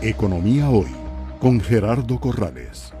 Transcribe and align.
Economía 0.00 0.70
Hoy 0.70 0.86
con 1.40 1.58
Gerardo 1.60 2.20
Corrales. 2.20 2.94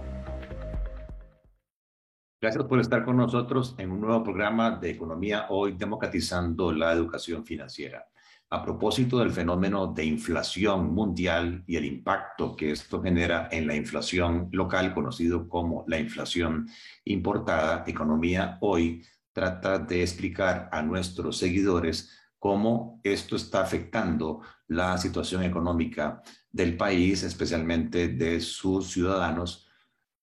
Gracias 2.40 2.64
por 2.64 2.80
estar 2.80 3.04
con 3.04 3.18
nosotros 3.18 3.76
en 3.78 3.92
un 3.92 4.00
nuevo 4.00 4.24
programa 4.24 4.72
de 4.72 4.90
Economía 4.90 5.46
Hoy, 5.50 5.76
democratizando 5.76 6.72
la 6.72 6.92
educación 6.92 7.46
financiera. 7.46 8.04
A 8.50 8.64
propósito 8.64 9.20
del 9.20 9.30
fenómeno 9.30 9.92
de 9.92 10.06
inflación 10.06 10.92
mundial 10.92 11.62
y 11.68 11.76
el 11.76 11.84
impacto 11.84 12.56
que 12.56 12.72
esto 12.72 13.00
genera 13.00 13.48
en 13.52 13.68
la 13.68 13.76
inflación 13.76 14.48
local, 14.50 14.92
conocido 14.92 15.48
como 15.48 15.84
la 15.86 16.00
inflación 16.00 16.66
importada, 17.04 17.84
Economía 17.86 18.58
Hoy 18.60 19.04
trata 19.32 19.78
de 19.78 20.02
explicar 20.02 20.68
a 20.72 20.82
nuestros 20.82 21.38
seguidores 21.38 22.10
cómo 22.40 23.00
esto 23.04 23.36
está 23.36 23.60
afectando 23.60 24.40
la 24.66 24.98
situación 24.98 25.44
económica 25.44 26.22
del 26.58 26.76
país, 26.76 27.22
especialmente 27.22 28.08
de 28.08 28.40
sus 28.40 28.90
ciudadanos, 28.90 29.68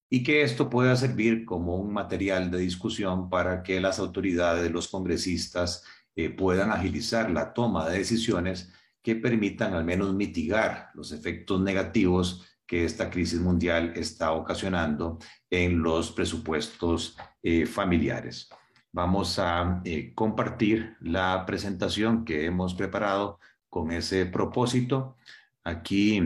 y 0.09 0.21
que 0.21 0.43
esto 0.43 0.70
pueda 0.70 0.95
servir 0.98 1.45
como 1.45 1.77
un 1.77 1.93
material 1.93 2.52
de 2.52 2.59
discusión 2.59 3.30
para 3.30 3.63
que 3.63 3.80
las 3.80 3.99
autoridades, 3.99 4.70
los 4.70 4.90
congresistas, 4.90 5.84
eh, 6.16 6.29
puedan 6.29 6.71
agilizar 6.71 7.31
la 7.31 7.53
toma 7.53 7.90
de 7.90 7.99
decisiones 7.99 8.71
que 9.02 9.16
permitan 9.16 9.73
al 9.73 9.85
menos 9.85 10.13
mitigar 10.13 10.90
los 10.93 11.13
efectos 11.13 11.62
negativos 11.62 12.45
que 12.67 12.84
esta 12.84 13.09
crisis 13.09 13.40
mundial 13.40 13.93
está 13.95 14.34
ocasionando 14.34 15.20
en 15.49 15.81
los 15.81 16.12
presupuestos 16.12 17.15
eh, 17.43 17.65
familiares. 17.65 18.49
Vamos 18.91 19.40
a 19.40 19.81
eh, 19.85 20.13
compartir 20.13 20.98
la 20.99 21.45
presentación 21.45 22.26
que 22.26 22.45
hemos 22.45 22.73
preparado 22.73 23.40
con 23.70 23.91
ese 23.91 24.26
propósito. 24.26 25.15
Aquí 25.65 26.21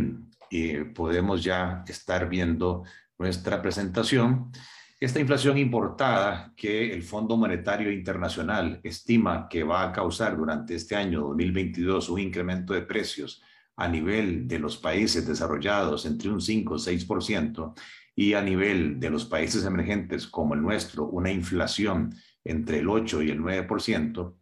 podemos 0.94 1.42
ya 1.42 1.84
estar 1.88 2.28
viendo 2.28 2.84
nuestra 3.18 3.62
presentación. 3.62 4.52
Esta 5.00 5.22
inflación 5.22 5.58
importada 5.58 6.54
que 6.58 6.94
el 6.94 7.04
Fondo 7.04 7.38
Monetario 7.38 7.90
Internacional 7.90 8.82
estima 8.84 9.48
que 9.48 9.64
va 9.64 9.84
a 9.84 9.92
causar 9.94 10.36
durante 10.36 10.76
este 10.76 10.98
año 10.98 11.22
2022 11.22 12.10
un 12.10 12.20
incremento 12.20 12.74
de 12.74 12.82
precios 12.82 13.42
a 13.78 13.88
nivel 13.88 14.46
de 14.46 14.60
los 14.60 14.76
países 14.76 15.26
desarrollados 15.26 16.06
entre 16.06 16.30
un 16.30 16.42
5 16.42 16.74
o 16.74 16.78
6% 16.78 17.74
y 18.14 18.34
a 18.34 18.42
nivel 18.42 19.00
de 19.00 19.10
los 19.10 19.24
países 19.24 19.64
emergentes 19.64 20.28
como 20.28 20.54
el 20.54 20.62
nuestro 20.62 21.06
una 21.06 21.32
inflación 21.32 22.14
entre 22.44 22.80
el 22.80 22.90
8 22.90 23.24
y 23.24 23.30
el 23.30 23.40
9%, 23.40 24.36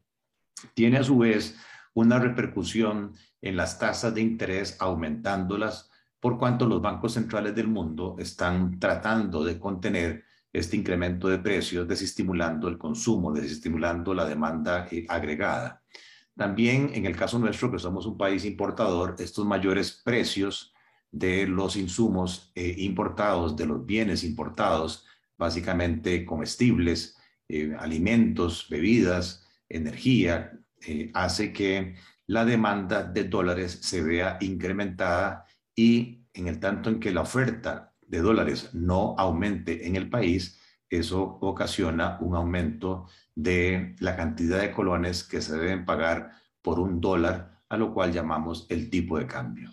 tiene 0.73 0.97
a 0.97 1.03
su 1.03 1.19
vez 1.19 1.55
una 1.93 2.17
repercusión 2.17 3.13
en 3.41 3.55
las 3.55 3.79
tasas 3.79 4.13
de 4.13 4.21
interés 4.21 4.77
aumentándolas 4.79 5.89
por 6.19 6.37
cuanto 6.37 6.65
los 6.65 6.81
bancos 6.81 7.13
centrales 7.13 7.55
del 7.55 7.67
mundo 7.67 8.15
están 8.19 8.79
tratando 8.79 9.43
de 9.43 9.59
contener 9.59 10.23
este 10.51 10.75
incremento 10.75 11.27
de 11.27 11.37
precios, 11.37 11.87
desestimulando 11.87 12.67
el 12.67 12.77
consumo, 12.77 13.31
desestimulando 13.31 14.13
la 14.13 14.25
demanda 14.25 14.87
eh, 14.89 15.05
agregada. 15.07 15.83
También 16.35 16.91
en 16.93 17.05
el 17.05 17.15
caso 17.15 17.37
nuestro, 17.39 17.71
que 17.71 17.79
somos 17.79 18.05
un 18.05 18.17
país 18.17 18.45
importador, 18.45 19.15
estos 19.19 19.45
mayores 19.45 20.01
precios 20.03 20.73
de 21.11 21.47
los 21.47 21.75
insumos 21.75 22.51
eh, 22.55 22.75
importados, 22.79 23.55
de 23.55 23.65
los 23.65 23.85
bienes 23.85 24.23
importados, 24.23 25.05
básicamente 25.37 26.25
comestibles, 26.25 27.15
eh, 27.47 27.75
alimentos, 27.79 28.67
bebidas, 28.69 29.45
energía, 29.69 30.53
hace 31.13 31.51
que 31.51 31.95
la 32.27 32.45
demanda 32.45 33.03
de 33.03 33.23
dólares 33.23 33.79
se 33.81 34.01
vea 34.01 34.37
incrementada 34.41 35.45
y 35.75 36.25
en 36.33 36.47
el 36.47 36.59
tanto 36.59 36.89
en 36.89 36.99
que 36.99 37.11
la 37.11 37.21
oferta 37.21 37.93
de 38.01 38.19
dólares 38.19 38.69
no 38.73 39.15
aumente 39.17 39.87
en 39.87 39.95
el 39.95 40.09
país, 40.09 40.59
eso 40.89 41.21
ocasiona 41.41 42.17
un 42.21 42.35
aumento 42.35 43.07
de 43.35 43.95
la 43.99 44.15
cantidad 44.15 44.61
de 44.61 44.71
colones 44.71 45.23
que 45.23 45.41
se 45.41 45.57
deben 45.57 45.85
pagar 45.85 46.31
por 46.61 46.79
un 46.79 47.01
dólar, 47.01 47.61
a 47.69 47.77
lo 47.77 47.93
cual 47.93 48.11
llamamos 48.11 48.65
el 48.69 48.89
tipo 48.89 49.17
de 49.17 49.27
cambio. 49.27 49.71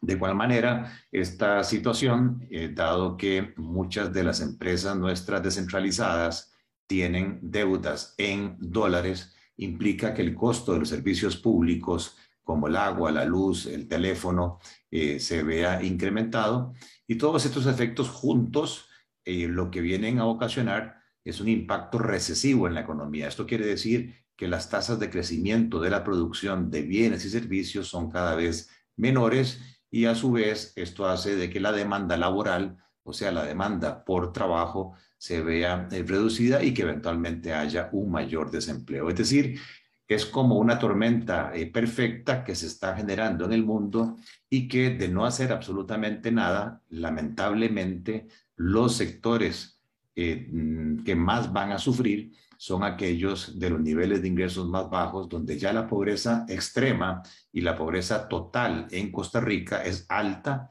De 0.00 0.14
igual 0.14 0.34
manera, 0.34 0.92
esta 1.10 1.64
situación, 1.64 2.46
eh, 2.50 2.70
dado 2.72 3.16
que 3.16 3.52
muchas 3.56 4.12
de 4.12 4.22
las 4.22 4.40
empresas 4.40 4.96
nuestras 4.96 5.42
descentralizadas 5.42 6.52
tienen 6.86 7.40
deudas 7.42 8.14
en 8.16 8.56
dólares, 8.60 9.34
implica 9.58 10.14
que 10.14 10.22
el 10.22 10.34
costo 10.34 10.72
de 10.72 10.80
los 10.80 10.88
servicios 10.88 11.36
públicos 11.36 12.16
como 12.42 12.66
el 12.66 12.76
agua, 12.76 13.12
la 13.12 13.26
luz, 13.26 13.66
el 13.66 13.86
teléfono, 13.86 14.58
eh, 14.90 15.20
se 15.20 15.42
vea 15.42 15.82
incrementado. 15.82 16.72
Y 17.06 17.16
todos 17.16 17.44
estos 17.44 17.66
efectos 17.66 18.08
juntos 18.08 18.88
eh, 19.26 19.46
lo 19.46 19.70
que 19.70 19.82
vienen 19.82 20.18
a 20.18 20.24
ocasionar 20.24 20.96
es 21.22 21.42
un 21.42 21.48
impacto 21.48 21.98
recesivo 21.98 22.66
en 22.66 22.72
la 22.72 22.80
economía. 22.80 23.28
Esto 23.28 23.46
quiere 23.46 23.66
decir 23.66 24.14
que 24.34 24.48
las 24.48 24.70
tasas 24.70 24.98
de 24.98 25.10
crecimiento 25.10 25.78
de 25.78 25.90
la 25.90 26.02
producción 26.04 26.70
de 26.70 26.80
bienes 26.80 27.26
y 27.26 27.28
servicios 27.30 27.88
son 27.88 28.10
cada 28.10 28.34
vez 28.34 28.70
menores 28.96 29.60
y 29.90 30.06
a 30.06 30.14
su 30.14 30.32
vez 30.32 30.72
esto 30.76 31.06
hace 31.06 31.36
de 31.36 31.50
que 31.50 31.60
la 31.60 31.72
demanda 31.72 32.16
laboral, 32.16 32.78
o 33.08 33.12
sea, 33.12 33.32
la 33.32 33.44
demanda 33.44 34.04
por 34.04 34.32
trabajo, 34.32 34.94
se 35.16 35.42
vea 35.42 35.88
eh, 35.90 36.04
reducida 36.06 36.62
y 36.62 36.72
que 36.72 36.82
eventualmente 36.82 37.52
haya 37.52 37.88
un 37.92 38.10
mayor 38.10 38.50
desempleo. 38.50 39.08
Es 39.08 39.16
decir, 39.16 39.58
es 40.06 40.24
como 40.24 40.56
una 40.56 40.78
tormenta 40.78 41.52
eh, 41.54 41.66
perfecta 41.66 42.44
que 42.44 42.54
se 42.54 42.66
está 42.66 42.96
generando 42.96 43.44
en 43.44 43.52
el 43.52 43.64
mundo 43.64 44.16
y 44.48 44.68
que 44.68 44.90
de 44.90 45.08
no 45.08 45.26
hacer 45.26 45.52
absolutamente 45.52 46.30
nada, 46.30 46.82
lamentablemente 46.88 48.28
los 48.56 48.96
sectores 48.96 49.80
eh, 50.14 50.48
mm, 50.50 51.04
que 51.04 51.14
más 51.14 51.52
van 51.52 51.72
a 51.72 51.78
sufrir 51.78 52.32
son 52.58 52.82
aquellos 52.82 53.58
de 53.58 53.70
los 53.70 53.80
niveles 53.80 54.20
de 54.20 54.28
ingresos 54.28 54.68
más 54.68 54.90
bajos, 54.90 55.28
donde 55.28 55.56
ya 55.56 55.72
la 55.72 55.86
pobreza 55.86 56.44
extrema 56.48 57.22
y 57.52 57.60
la 57.60 57.76
pobreza 57.76 58.28
total 58.28 58.88
en 58.90 59.12
Costa 59.12 59.40
Rica 59.40 59.84
es 59.84 60.06
alta. 60.08 60.68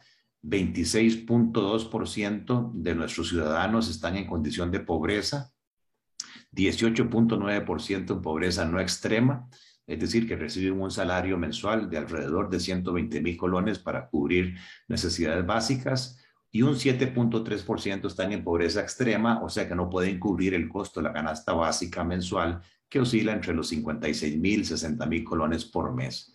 26.2% 0.48 2.72
de 2.74 2.96
nuestros 2.96 3.30
ciudadanos 3.30 3.88
están 3.90 4.16
en 4.16 4.26
condición 4.26 4.72
de 4.72 4.80
pobreza, 4.80 5.52
18.9% 6.54 8.12
en 8.12 8.22
pobreza 8.22 8.64
no 8.66 8.80
extrema, 8.80 9.50
es 9.86 10.00
decir, 10.00 10.26
que 10.28 10.38
reciben 10.38 10.80
un 10.80 10.92
salario 10.92 11.38
mensual 11.38 11.90
de 11.90 11.98
alrededor 11.98 12.50
de 12.50 12.62
120 12.62 13.20
mil 13.22 13.36
colones 13.38 13.80
para 13.80 14.08
cubrir 14.08 14.56
necesidades 14.88 15.46
básicas 15.46 16.24
y 16.50 16.62
un 16.62 16.76
7.3% 16.76 18.08
están 18.08 18.32
en 18.32 18.42
pobreza 18.44 18.80
extrema, 18.82 19.44
o 19.44 19.50
sea 19.50 19.68
que 19.68 19.76
no 19.76 19.90
pueden 19.90 20.20
cubrir 20.20 20.54
el 20.54 20.70
costo 20.70 21.02
de 21.02 21.08
la 21.08 21.14
canasta 21.14 21.54
básica 21.54 22.04
mensual 22.04 22.62
que 22.88 23.02
oscila 23.02 23.34
entre 23.34 23.54
los 23.54 23.68
56 23.68 24.38
mil, 24.38 24.66
60 24.66 25.06
mil 25.06 25.24
colones 25.24 25.66
por 25.66 25.94
mes. 25.94 26.34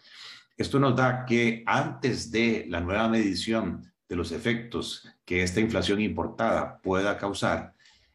Esto 0.56 0.78
nos 0.78 0.94
da 0.94 1.24
que 1.24 1.64
antes 1.66 2.30
de 2.30 2.66
la 2.68 2.80
nueva 2.80 3.08
medición 3.08 3.91
de 4.12 4.16
los 4.16 4.30
efectos 4.30 5.08
que 5.24 5.42
esta 5.42 5.60
inflación 5.60 5.98
importada 5.98 6.82
pueda 6.82 7.16
causar, 7.16 7.74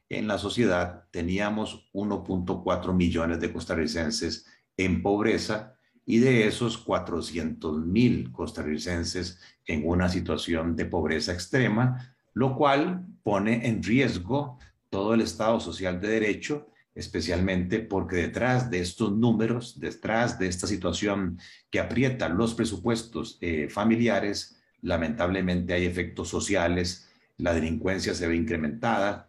en 0.09 0.27
la 0.27 0.37
sociedad 0.37 1.05
teníamos 1.09 1.89
1.4 1.91 2.93
millones 2.93 3.39
de 3.39 3.51
costarricenses 3.51 4.45
en 4.77 5.01
pobreza 5.01 5.73
y 6.05 6.19
de 6.19 6.45
esos 6.45 6.77
400 6.77 7.83
mil 7.83 8.31
costarricenses 8.31 9.39
en 9.65 9.87
una 9.87 10.07
situación 10.07 10.75
de 10.75 10.85
pobreza 10.85 11.33
extrema, 11.33 12.15
lo 12.35 12.55
cual 12.55 13.07
pone 13.23 13.67
en 13.67 13.81
riesgo 13.81 14.59
todo 14.91 15.15
el 15.15 15.21
Estado 15.21 15.59
social 15.59 15.99
de 15.99 16.09
derecho, 16.09 16.67
especialmente 16.93 17.79
porque 17.79 18.17
detrás 18.17 18.69
de 18.69 18.81
estos 18.81 19.17
números, 19.17 19.79
detrás 19.79 20.37
de 20.37 20.47
esta 20.47 20.67
situación 20.67 21.39
que 21.71 21.79
aprieta 21.79 22.29
los 22.29 22.53
presupuestos 22.53 23.39
eh, 23.41 23.67
familiares, 23.67 24.56
lamentablemente 24.81 25.73
hay 25.73 25.85
efectos 25.85 26.29
sociales, 26.29 27.09
la 27.37 27.53
delincuencia 27.53 28.13
se 28.13 28.27
ve 28.27 28.35
incrementada, 28.35 29.27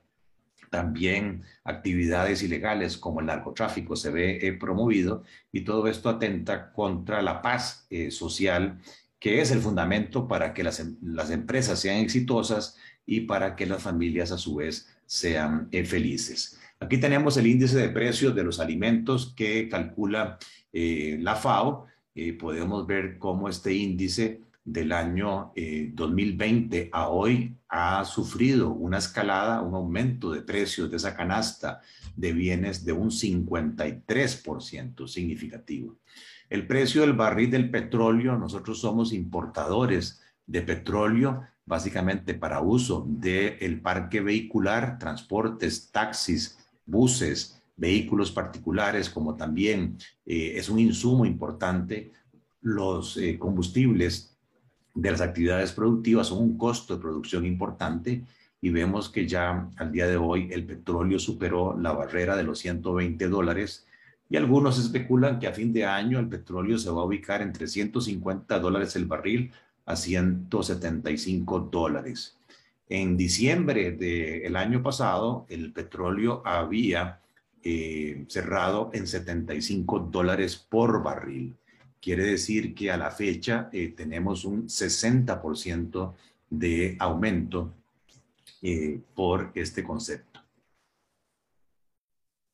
también 0.71 1.43
actividades 1.65 2.43
ilegales 2.43 2.97
como 2.97 3.21
el 3.21 3.27
narcotráfico 3.27 3.97
se 3.97 4.11
ve 4.11 4.47
eh, 4.47 4.53
promovido 4.53 5.25
y 5.53 5.63
todo 5.63 5.89
esto 5.89 6.09
atenta 6.09 6.73
contra 6.73 7.23
la 7.23 7.43
paz 7.43 7.87
eh, 7.91 8.11
social, 8.11 8.79
que 9.19 9.41
es 9.41 9.51
el 9.51 9.61
fundamento 9.61 10.29
para 10.29 10.55
que 10.55 10.63
las, 10.63 10.81
em, 10.81 10.97
las, 11.03 11.31
empresas 11.31 11.81
sean 11.81 11.99
exitosas 11.99 12.77
y 13.07 13.23
para 13.23 13.57
que 13.57 13.67
las 13.67 13.83
familias 13.83 14.31
a 14.31 14.39
su 14.39 14.57
vez 14.57 14.89
sean 15.07 15.69
eh, 15.73 15.85
felices. 15.85 16.59
Aquí 16.81 16.99
tenemos 16.99 17.37
el 17.37 17.47
índice 17.47 17.79
de 17.79 17.89
precios 17.89 18.35
de 18.35 18.45
los 18.45 18.61
alimentos 18.61 19.35
que 19.35 19.69
calcula 19.69 20.39
la 20.71 21.35
FAO. 21.35 21.87
podemos 22.39 22.87
ver 22.87 23.19
cómo 23.19 23.49
este 23.49 23.73
índice 23.73 24.43
del 24.73 24.93
año 24.93 25.53
2020 25.55 26.79
eh, 26.79 26.91
a 26.93 27.09
hoy 27.09 27.57
ha 27.69 28.05
sufrido 28.05 28.71
una 28.71 28.99
escalada, 28.99 29.63
un 29.63 29.75
aumento 29.75 30.31
de 30.33 30.43
precios 30.43 30.91
de 30.91 30.97
esa 30.97 31.17
canasta 31.17 31.81
de 32.17 32.33
bienes 32.33 32.85
de 32.85 32.93
un 32.93 33.11
53% 33.11 35.07
significativo. 35.07 35.97
El 36.51 36.67
precio 36.67 37.03
del 37.03 37.13
barril 37.13 37.51
del 37.51 37.71
petróleo, 37.71 38.37
nosotros 38.37 38.81
somos 38.81 39.13
importadores 39.13 40.21
de 40.47 40.63
petróleo, 40.63 41.43
básicamente 41.65 42.35
para 42.35 42.61
uso 42.61 43.07
del 43.09 43.81
parque 43.81 44.21
vehicular, 44.21 44.99
transportes, 44.99 45.91
taxis, 45.91 46.59
buses, 46.87 47.63
vehículos 47.77 48.33
particulares, 48.33 49.09
como 49.09 49.37
también 49.37 49.97
eh, 50.27 50.55
es 50.57 50.69
un 50.69 50.79
insumo 50.79 51.25
importante, 51.25 52.13
los 52.61 53.17
eh, 53.17 53.39
combustibles 53.39 54.38
de 55.01 55.13
las 55.13 55.21
actividades 55.21 55.73
productivas 55.73 56.27
son 56.27 56.39
un 56.39 56.59
costo 56.59 56.97
de 56.97 57.01
producción 57.01 57.47
importante 57.47 58.25
y 58.61 58.71
vemos 58.71 59.09
que 59.09 59.29
ya 59.29 59.71
al 59.77 59.93
día 59.93 60.09
de 60.09 60.17
hoy 60.17 60.49
el 60.51 60.65
petróleo 60.65 61.21
superó 61.21 61.79
la 61.79 61.93
barrera 61.93 62.37
de 62.37 62.43
los 62.43 62.59
120 62.59 63.29
dólares 63.29 63.87
y 64.29 64.37
algunos 64.37 64.79
especulan 64.79 65.39
que 65.39 65.47
a 65.47 65.53
fin 65.53 65.73
de 65.73 65.87
año 65.87 66.19
el 66.19 66.29
petróleo 66.29 66.79
se 66.79 66.91
va 66.91 67.03
a 67.03 67.05
ubicar 67.05 67.43
entre 67.43 67.69
150 67.69 68.59
dólares 68.59 68.97
el 68.97 69.07
barril 69.07 69.53
a 69.87 69.95
175 69.95 71.61
dólares. 71.61 72.37
En 72.89 73.17
diciembre 73.17 73.93
del 73.93 74.57
año 74.57 74.83
pasado, 74.83 75.47
el 75.49 75.73
petróleo 75.73 76.43
había 76.45 77.21
eh, 77.63 78.25
cerrado 78.29 78.91
en 78.93 79.07
75 79.07 80.09
dólares 80.11 80.57
por 80.57 81.03
barril. 81.03 81.57
Quiere 82.01 82.25
decir 82.25 82.75
que 82.75 82.91
a 82.91 82.97
la 82.97 83.11
fecha 83.11 83.69
eh, 83.73 83.89
tenemos 83.97 84.45
un 84.45 84.69
60% 84.69 86.15
de 86.49 86.97
aumento 86.99 87.75
eh, 88.63 89.01
por 89.15 89.51
este 89.55 89.83
concepto. 89.83 90.41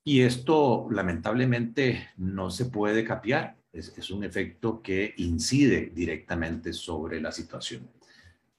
Y 0.02 0.22
esto 0.22 0.88
lamentablemente 0.90 2.08
no 2.16 2.50
se 2.50 2.66
puede 2.66 3.04
capiar. 3.04 3.56
Es, 3.72 4.10
un 4.10 4.22
efecto 4.22 4.80
que 4.80 5.14
incide 5.16 5.90
directamente 5.94 6.72
sobre 6.72 7.20
la 7.20 7.32
situación. 7.32 7.88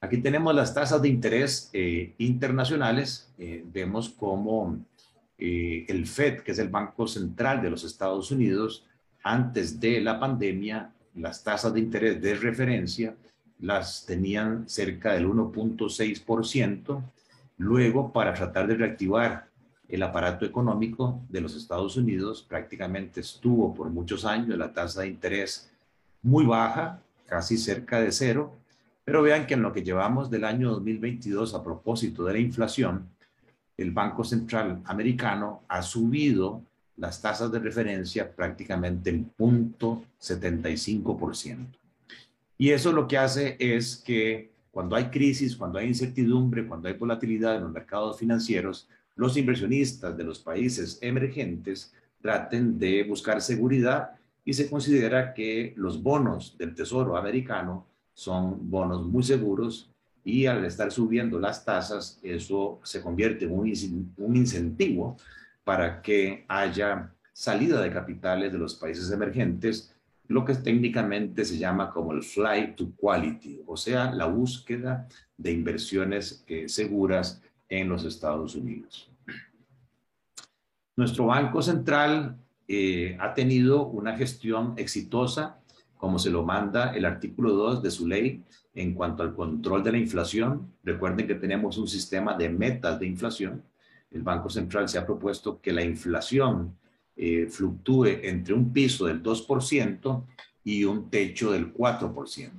Aquí 0.02 0.18
tenemos 0.18 0.54
las 0.54 0.74
tasas 0.74 1.02
de 1.02 1.08
interés 1.08 1.70
eh, 1.72 2.14
internacionales. 2.18 3.32
Vemos 3.38 4.10
cómo 4.10 4.86
el 5.38 6.08
FED, 6.08 6.42
que 6.42 6.52
es 6.52 6.60
el 6.60 6.70
Banco 6.70 7.08
Central 7.08 7.62
de 7.62 7.70
los 7.70 7.84
Estados 7.86 8.30
Unidos, 8.32 8.86
antes 9.26 9.80
de 9.80 10.02
la 10.02 10.20
pandemia, 10.20 10.92
las 11.16 11.44
tasas 11.44 11.74
de 11.74 11.80
interés 11.80 12.22
de 12.22 12.36
referencia 12.36 13.16
las 13.60 14.06
tenían 14.06 14.70
cerca 14.70 15.14
del 15.14 15.28
1.6%. 15.28 17.04
Luego, 17.58 18.14
para 18.14 18.36
tratar 18.36 18.68
de 18.68 18.76
reactivar 18.76 19.48
el 19.90 20.04
aparato 20.04 20.46
económico 20.46 21.24
de 21.28 21.42
los 21.42 21.56
Estados 21.56 21.98
Unidos, 21.98 22.46
prácticamente 22.48 23.22
estuvo 23.22 23.74
por 23.74 23.90
muchos 23.90 24.26
años 24.26 24.60
la 24.60 24.72
tasa 24.72 25.02
de 25.02 25.08
interés 25.08 25.72
muy 26.22 26.46
baja, 26.46 27.02
casi 27.26 27.58
cerca 27.58 28.00
de 28.00 28.12
cero. 28.12 28.54
Pero 29.06 29.24
vean 29.24 29.48
que 29.48 29.56
en 29.56 29.64
lo 29.64 29.74
que 29.74 29.82
llevamos 29.82 30.30
del 30.30 30.44
año 30.44 30.70
2022 30.70 31.56
a 31.56 31.64
propósito 31.64 32.26
de 32.26 32.34
la 32.34 32.40
inflación, 32.40 33.10
el 33.76 33.90
Banco 33.90 34.24
Central 34.24 34.82
americano 34.86 35.64
ha 35.68 35.82
subido 35.82 36.62
las 36.98 37.22
tasas 37.22 37.52
de 37.52 37.60
referencia 37.60 38.34
prácticamente 38.34 39.10
en 39.10 39.26
punto 39.26 40.04
75%. 40.22 41.68
Y 42.58 42.70
eso 42.70 42.92
lo 42.92 43.08
que 43.08 43.18
hace 43.18 43.58
es 43.60 43.98
que 43.98 44.52
cuando 44.72 44.96
hay 44.96 45.06
crisis, 45.06 45.56
cuando 45.56 45.80
hay 45.80 45.88
incertidumbre, 45.88 46.68
cuando 46.68 46.88
hay 46.88 46.96
volatilidad 46.96 47.56
en 47.56 47.64
los 47.64 47.72
mercados 47.72 48.18
financieros, 48.18 48.88
los 49.16 49.38
inversionistas 49.38 50.16
de 50.18 50.24
los 50.24 50.40
países 50.40 50.98
emergentes 51.02 51.94
traten 52.22 52.78
de 52.78 53.04
buscar 53.04 53.42
seguridad 53.42 54.12
y 54.44 54.54
se 54.54 54.70
considera 54.70 55.34
que 55.34 55.74
los 55.78 56.02
bonos 56.02 56.58
del 56.58 56.76
Tesoro 56.76 57.18
americano 57.18 57.86
son 58.14 58.70
bonos 58.70 59.06
muy 59.06 59.24
seguros 59.24 59.90
y 60.24 60.48
al 60.48 60.66
estar 60.66 60.92
subiendo 60.92 61.40
las 61.40 61.64
tasas, 61.64 62.20
eso 62.24 62.80
se 62.84 63.02
convierte 63.02 63.46
en 63.46 63.52
un 64.18 64.36
incentivo 64.36 65.18
para 65.66 66.02
que 66.02 66.46
haya 66.48 67.12
salida 67.34 67.82
de 67.82 67.92
capitales 67.92 68.54
de 68.54 68.58
los 68.58 68.76
países 68.76 69.12
emergentes, 69.12 69.94
lo 70.28 70.46
que 70.46 70.56
técnicamente 70.56 71.44
se 71.44 71.58
llama 71.58 71.90
como 71.92 72.14
el 72.14 72.24
flight 72.24 72.76
to 72.76 72.94
quality, 72.96 73.62
o 73.66 73.76
sea, 73.76 74.14
la 74.14 74.28
búsqueda 74.28 75.08
de 75.36 75.52
inversiones 75.52 76.44
eh, 76.48 76.70
seguras 76.70 77.42
en 77.68 77.90
los 77.90 78.06
Estados 78.06 78.56
Unidos. 78.56 79.12
Nuestro 80.96 81.26
Banco 81.26 81.62
Central 81.62 82.38
eh, 82.68 83.18
ha 83.20 83.34
tenido 83.34 83.88
una 83.88 84.16
gestión 84.16 84.76
exitosa, 84.78 85.60
como 85.98 86.20
se 86.20 86.30
lo 86.30 86.44
manda 86.44 86.96
el 86.96 87.06
artículo 87.06 87.54
2 87.54 87.84
de 87.84 87.92
su 87.92 88.08
ley 88.08 88.44
en 88.76 88.94
cuanto 88.94 89.24
al 89.24 89.34
control 89.34 89.84
de 89.84 89.92
la 89.92 89.98
inflación. 89.98 90.72
Recuerden 90.84 91.28
que 91.28 91.36
tenemos 91.36 91.78
un 91.78 91.88
sistema 91.88 92.38
de 92.38 92.50
metas 92.50 93.00
de 93.00 93.08
inflación 93.08 93.64
el 94.16 94.24
Banco 94.24 94.50
Central 94.50 94.88
se 94.88 94.98
ha 94.98 95.06
propuesto 95.06 95.60
que 95.62 95.74
la 95.74 95.84
inflación 95.84 96.74
eh, 97.18 97.48
fluctúe 97.50 98.06
entre 98.24 98.54
un 98.54 98.72
piso 98.72 99.06
del 99.06 99.22
2% 99.22 100.24
y 100.64 100.86
un 100.86 101.10
techo 101.10 101.52
del 101.52 101.74
4%. 101.74 102.52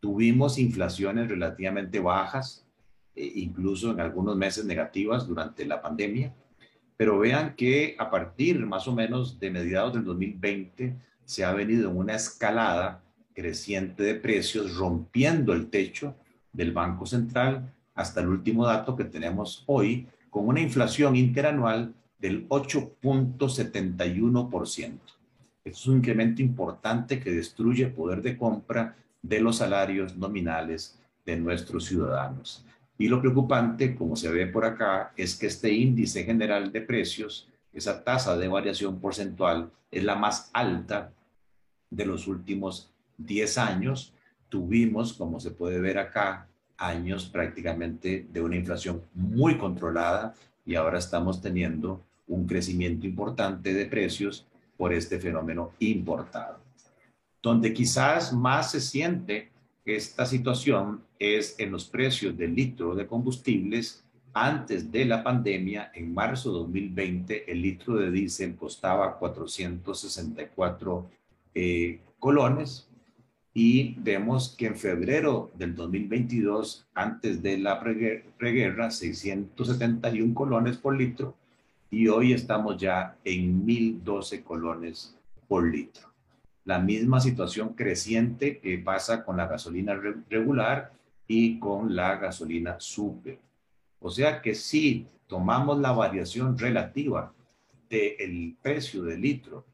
Tuvimos 0.00 0.58
inflaciones 0.58 1.28
relativamente 1.28 2.00
bajas, 2.00 2.66
eh, 3.14 3.32
incluso 3.36 3.92
en 3.92 4.00
algunos 4.00 4.36
meses 4.36 4.64
negativas 4.64 5.28
durante 5.28 5.64
la 5.64 5.80
pandemia, 5.80 6.34
pero 6.96 7.20
vean 7.20 7.54
que 7.54 7.94
a 7.96 8.10
partir 8.10 8.66
más 8.66 8.88
o 8.88 8.94
menos 8.94 9.38
de 9.38 9.50
mediados 9.50 9.94
del 9.94 10.04
2020 10.04 10.96
se 11.24 11.44
ha 11.44 11.52
venido 11.52 11.88
en 11.88 11.96
una 11.96 12.16
escalada 12.16 13.00
creciente 13.32 14.02
de 14.02 14.16
precios, 14.16 14.74
rompiendo 14.76 15.52
el 15.52 15.70
techo 15.70 16.16
del 16.52 16.72
Banco 16.72 17.06
Central 17.06 17.72
hasta 17.94 18.20
el 18.20 18.26
último 18.26 18.66
dato 18.66 18.96
que 18.96 19.04
tenemos 19.04 19.62
hoy, 19.66 20.08
con 20.30 20.48
una 20.48 20.60
inflación 20.60 21.16
interanual 21.16 21.92
del 22.18 22.48
8.71%. 22.48 24.98
Es 25.64 25.86
un 25.86 25.98
incremento 25.98 26.40
importante 26.40 27.20
que 27.20 27.32
destruye 27.32 27.84
el 27.84 27.92
poder 27.92 28.22
de 28.22 28.38
compra 28.38 28.96
de 29.22 29.40
los 29.40 29.56
salarios 29.56 30.16
nominales 30.16 30.98
de 31.26 31.36
nuestros 31.36 31.84
ciudadanos. 31.84 32.64
Y 32.96 33.08
lo 33.08 33.20
preocupante, 33.20 33.94
como 33.94 34.16
se 34.16 34.30
ve 34.30 34.46
por 34.46 34.64
acá, 34.64 35.12
es 35.16 35.36
que 35.36 35.46
este 35.46 35.72
índice 35.72 36.24
general 36.24 36.72
de 36.72 36.80
precios, 36.82 37.48
esa 37.72 38.04
tasa 38.04 38.36
de 38.36 38.48
variación 38.48 39.00
porcentual, 39.00 39.70
es 39.90 40.04
la 40.04 40.16
más 40.16 40.50
alta 40.52 41.12
de 41.88 42.04
los 42.06 42.26
últimos 42.26 42.92
10 43.18 43.58
años. 43.58 44.14
Tuvimos, 44.48 45.12
como 45.14 45.40
se 45.40 45.50
puede 45.50 45.80
ver 45.80 45.98
acá, 45.98 46.48
años 46.80 47.26
prácticamente 47.26 48.26
de 48.32 48.40
una 48.40 48.56
inflación 48.56 49.02
muy 49.14 49.56
controlada 49.58 50.34
y 50.64 50.74
ahora 50.74 50.98
estamos 50.98 51.40
teniendo 51.40 52.02
un 52.26 52.46
crecimiento 52.46 53.06
importante 53.06 53.72
de 53.74 53.86
precios 53.86 54.46
por 54.76 54.92
este 54.92 55.20
fenómeno 55.20 55.72
importado. 55.78 56.58
Donde 57.42 57.72
quizás 57.72 58.32
más 58.32 58.70
se 58.70 58.80
siente 58.80 59.50
esta 59.84 60.26
situación 60.26 61.02
es 61.18 61.56
en 61.58 61.72
los 61.72 61.86
precios 61.86 62.36
del 62.36 62.54
litro 62.54 62.94
de 62.94 63.06
combustibles. 63.06 64.04
Antes 64.32 64.92
de 64.92 65.04
la 65.04 65.24
pandemia, 65.24 65.90
en 65.94 66.14
marzo 66.14 66.52
de 66.52 66.58
2020, 66.60 67.50
el 67.50 67.62
litro 67.62 67.96
de 67.96 68.10
diésel 68.10 68.54
costaba 68.56 69.18
464 69.18 71.10
eh, 71.54 72.00
colones, 72.18 72.89
y 73.52 73.94
vemos 73.98 74.54
que 74.56 74.66
en 74.66 74.76
febrero 74.76 75.50
del 75.54 75.74
2022, 75.74 76.86
antes 76.94 77.42
de 77.42 77.58
la 77.58 77.80
preguerra, 77.80 78.90
671 78.90 80.34
colones 80.34 80.76
por 80.76 80.96
litro 80.96 81.34
y 81.90 82.06
hoy 82.06 82.32
estamos 82.32 82.76
ya 82.76 83.16
en 83.24 83.64
1012 83.64 84.44
colones 84.44 85.16
por 85.48 85.68
litro. 85.68 86.08
La 86.64 86.78
misma 86.78 87.20
situación 87.20 87.70
creciente 87.70 88.58
que 88.58 88.78
pasa 88.78 89.24
con 89.24 89.36
la 89.36 89.48
gasolina 89.48 90.00
regular 90.28 90.92
y 91.26 91.58
con 91.58 91.96
la 91.96 92.16
gasolina 92.16 92.78
super. 92.78 93.38
O 93.98 94.10
sea 94.10 94.40
que 94.40 94.54
si 94.54 95.08
tomamos 95.26 95.80
la 95.80 95.90
variación 95.90 96.56
relativa 96.56 97.32
del 97.88 98.56
precio 98.62 99.02
del 99.02 99.20
litro 99.20 99.64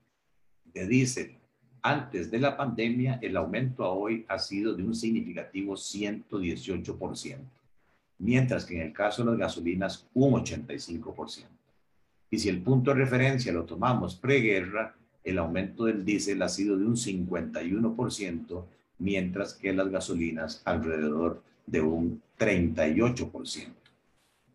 de 0.73 0.87
diésel 0.87 1.37
antes 1.87 2.33
de 2.33 2.40
la 2.40 2.57
pandemia, 2.57 3.21
el 3.23 3.37
aumento 3.37 3.85
a 3.85 3.93
hoy 3.93 4.25
ha 4.26 4.40
sido 4.40 4.75
de 4.75 4.83
un 4.83 4.93
significativo 4.93 5.75
118%, 5.75 7.37
mientras 8.19 8.64
que 8.64 8.75
en 8.75 8.88
el 8.88 8.93
caso 8.93 9.23
de 9.23 9.31
las 9.31 9.38
gasolinas, 9.38 10.05
un 10.12 10.33
85%. 10.33 11.45
Y 12.28 12.40
si 12.40 12.49
el 12.49 12.61
punto 12.61 12.90
de 12.90 12.97
referencia 12.97 13.52
lo 13.52 13.64
tomamos 13.64 14.16
preguerra, 14.16 14.97
el 15.23 15.38
aumento 15.38 15.85
del 15.85 16.05
diésel 16.05 16.43
ha 16.43 16.49
sido 16.49 16.76
de 16.76 16.87
un 16.87 16.97
51%, 16.97 18.64
mientras 18.99 19.55
que 19.55 19.73
las 19.73 19.88
gasolinas 19.88 20.62
alrededor 20.64 21.40
de 21.66 21.83
un 21.83 22.21
38%. 22.37 23.69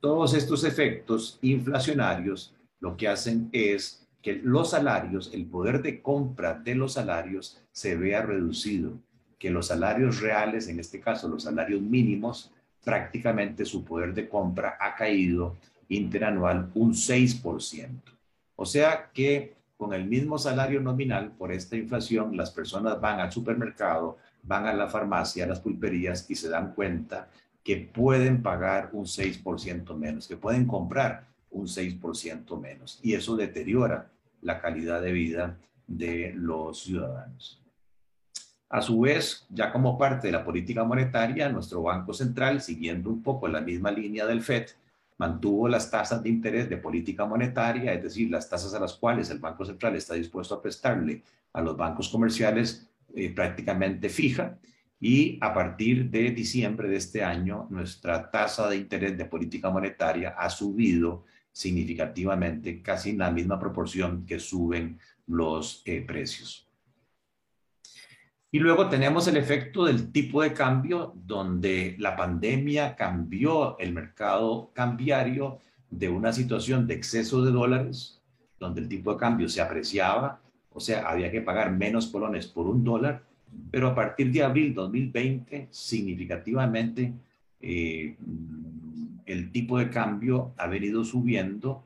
Todos 0.02 0.34
estos 0.34 0.66
efectos 0.66 1.40
inflacionarios 1.42 2.54
lo 2.82 2.98
que 2.98 3.08
hacen 3.08 3.48
es 3.54 4.01
que 4.22 4.42
los 4.44 4.72
salarios, 4.72 5.32
el 5.34 5.46
poder 5.46 5.82
de 5.82 6.02
compra 6.02 6.54
de 6.54 6.76
los 6.76 6.94
salarios 6.94 7.62
se 7.72 7.96
vea 7.96 8.22
reducido 8.22 8.94
que 9.40 9.50
los 9.50 9.68
salarios 9.68 10.22
reales, 10.22 10.68
en 10.68 10.80
este 10.80 11.00
caso 11.00 11.28
los 11.28 11.44
salarios 11.44 11.82
mínimos, 11.82 12.52
prácticamente 12.84 13.66
su 13.66 13.84
poder 13.84 14.14
de 14.14 14.30
compra 14.30 14.78
ha 14.80 14.96
caído 14.96 15.58
interanual 15.90 16.70
un 16.76 16.94
6%. 16.94 17.90
O 18.56 18.66
sea 18.66 19.10
que 19.12 19.56
con 19.78 19.94
el 19.94 20.06
mismo 20.06 20.38
salario 20.38 20.80
nominal 20.80 21.32
por 21.32 21.52
esta 21.52 21.76
inflación, 21.76 22.38
las 22.38 22.52
personas 22.52 23.02
van 23.02 23.20
al 23.20 23.32
supermercado, 23.32 24.20
van 24.44 24.68
a 24.68 24.74
la 24.74 24.88
farmacia, 24.88 25.46
a 25.46 25.48
las 25.48 25.60
pulperías 25.60 26.30
y 26.30 26.36
se 26.36 26.50
dan 26.50 26.76
cuenta 26.76 27.28
que 27.64 27.78
pueden 27.78 28.44
pagar 28.44 28.92
un 28.94 29.06
6% 29.06 29.98
menos, 29.98 30.28
que 30.28 30.38
pueden 30.38 30.68
comprar 30.68 31.31
un 31.52 31.68
6% 31.68 32.60
menos. 32.60 33.00
Y 33.04 33.14
eso 33.14 33.36
deteriora 33.36 34.10
la 34.42 34.60
calidad 34.60 35.02
de 35.02 35.12
vida 35.12 35.58
de 35.88 36.34
los 36.36 36.84
ciudadanos. 36.84 37.62
A 38.70 38.82
su 38.82 39.02
vez, 39.02 39.46
ya 39.50 39.72
como 39.72 39.98
parte 39.98 40.28
de 40.28 40.34
la 40.34 40.46
política 40.46 40.84
monetaria, 40.84 41.50
nuestro 41.50 41.84
Banco 41.84 42.14
Central, 42.14 42.62
siguiendo 42.62 43.10
un 43.10 43.22
poco 43.22 43.48
la 43.48 43.60
misma 43.60 43.92
línea 43.92 44.26
del 44.26 44.42
FED, 44.42 44.68
mantuvo 45.18 45.68
las 45.68 45.92
tasas 45.92 46.24
de 46.24 46.30
interés 46.30 46.70
de 46.70 46.78
política 46.78 47.26
monetaria, 47.26 47.94
es 47.94 48.02
decir, 48.02 48.32
las 48.32 48.50
tasas 48.50 48.74
a 48.74 48.80
las 48.80 48.94
cuales 48.94 49.30
el 49.30 49.40
Banco 49.40 49.66
Central 49.66 49.96
está 49.96 50.14
dispuesto 50.16 50.56
a 50.56 50.62
prestarle 50.62 51.22
a 51.54 51.62
los 51.62 51.76
bancos 51.76 52.08
comerciales 52.10 52.90
eh, 53.14 53.30
prácticamente 53.34 54.08
fija. 54.10 54.58
Y 55.02 55.38
a 55.42 55.54
partir 55.54 56.10
de 56.10 56.32
diciembre 56.32 56.88
de 56.88 56.96
este 56.96 57.24
año, 57.24 57.68
nuestra 57.70 58.32
tasa 58.32 58.70
de 58.70 58.78
interés 58.78 59.18
de 59.18 59.26
política 59.26 59.70
monetaria 59.70 60.30
ha 60.30 60.50
subido 60.50 61.26
significativamente, 61.52 62.82
casi 62.82 63.12
en 63.12 63.20
la 63.20 63.32
misma 63.32 63.60
proporción 63.60 64.26
que 64.26 64.40
suben 64.40 65.00
los 65.28 65.82
eh, 65.86 66.02
precios. 66.02 66.68
Y 68.54 68.60
luego 68.60 68.90
tenemos 68.90 69.28
el 69.28 69.38
efecto 69.38 69.86
del 69.86 70.12
tipo 70.12 70.42
de 70.42 70.54
cambio, 70.54 71.14
donde 71.16 71.96
la 72.00 72.18
pandemia 72.18 72.96
cambió 72.96 73.80
el 73.80 73.94
mercado 73.94 74.72
cambiario 74.74 75.60
de 75.90 76.10
una 76.10 76.34
situación 76.34 76.86
de 76.86 76.96
exceso 76.96 77.44
de 77.44 77.52
dólares, 77.52 78.22
donde 78.60 78.82
el 78.82 78.90
tipo 78.90 79.14
de 79.14 79.20
cambio 79.20 79.48
se 79.48 79.62
apreciaba, 79.62 80.42
o 80.74 80.80
sea, 80.80 81.08
había 81.08 81.32
que 81.32 81.42
pagar 81.42 81.72
menos 81.72 82.08
colones 82.08 82.48
por 82.48 82.68
un 82.68 82.84
dólar, 82.84 83.24
pero 83.70 83.88
a 83.88 83.96
partir 83.96 84.32
de 84.32 84.44
abril 84.44 84.74
2020, 84.74 85.68
significativamente, 85.72 87.14
eh, 87.62 88.16
el 89.26 89.52
tipo 89.52 89.78
de 89.78 89.90
cambio 89.90 90.54
ha 90.58 90.68
venido 90.68 91.04
subiendo 91.04 91.84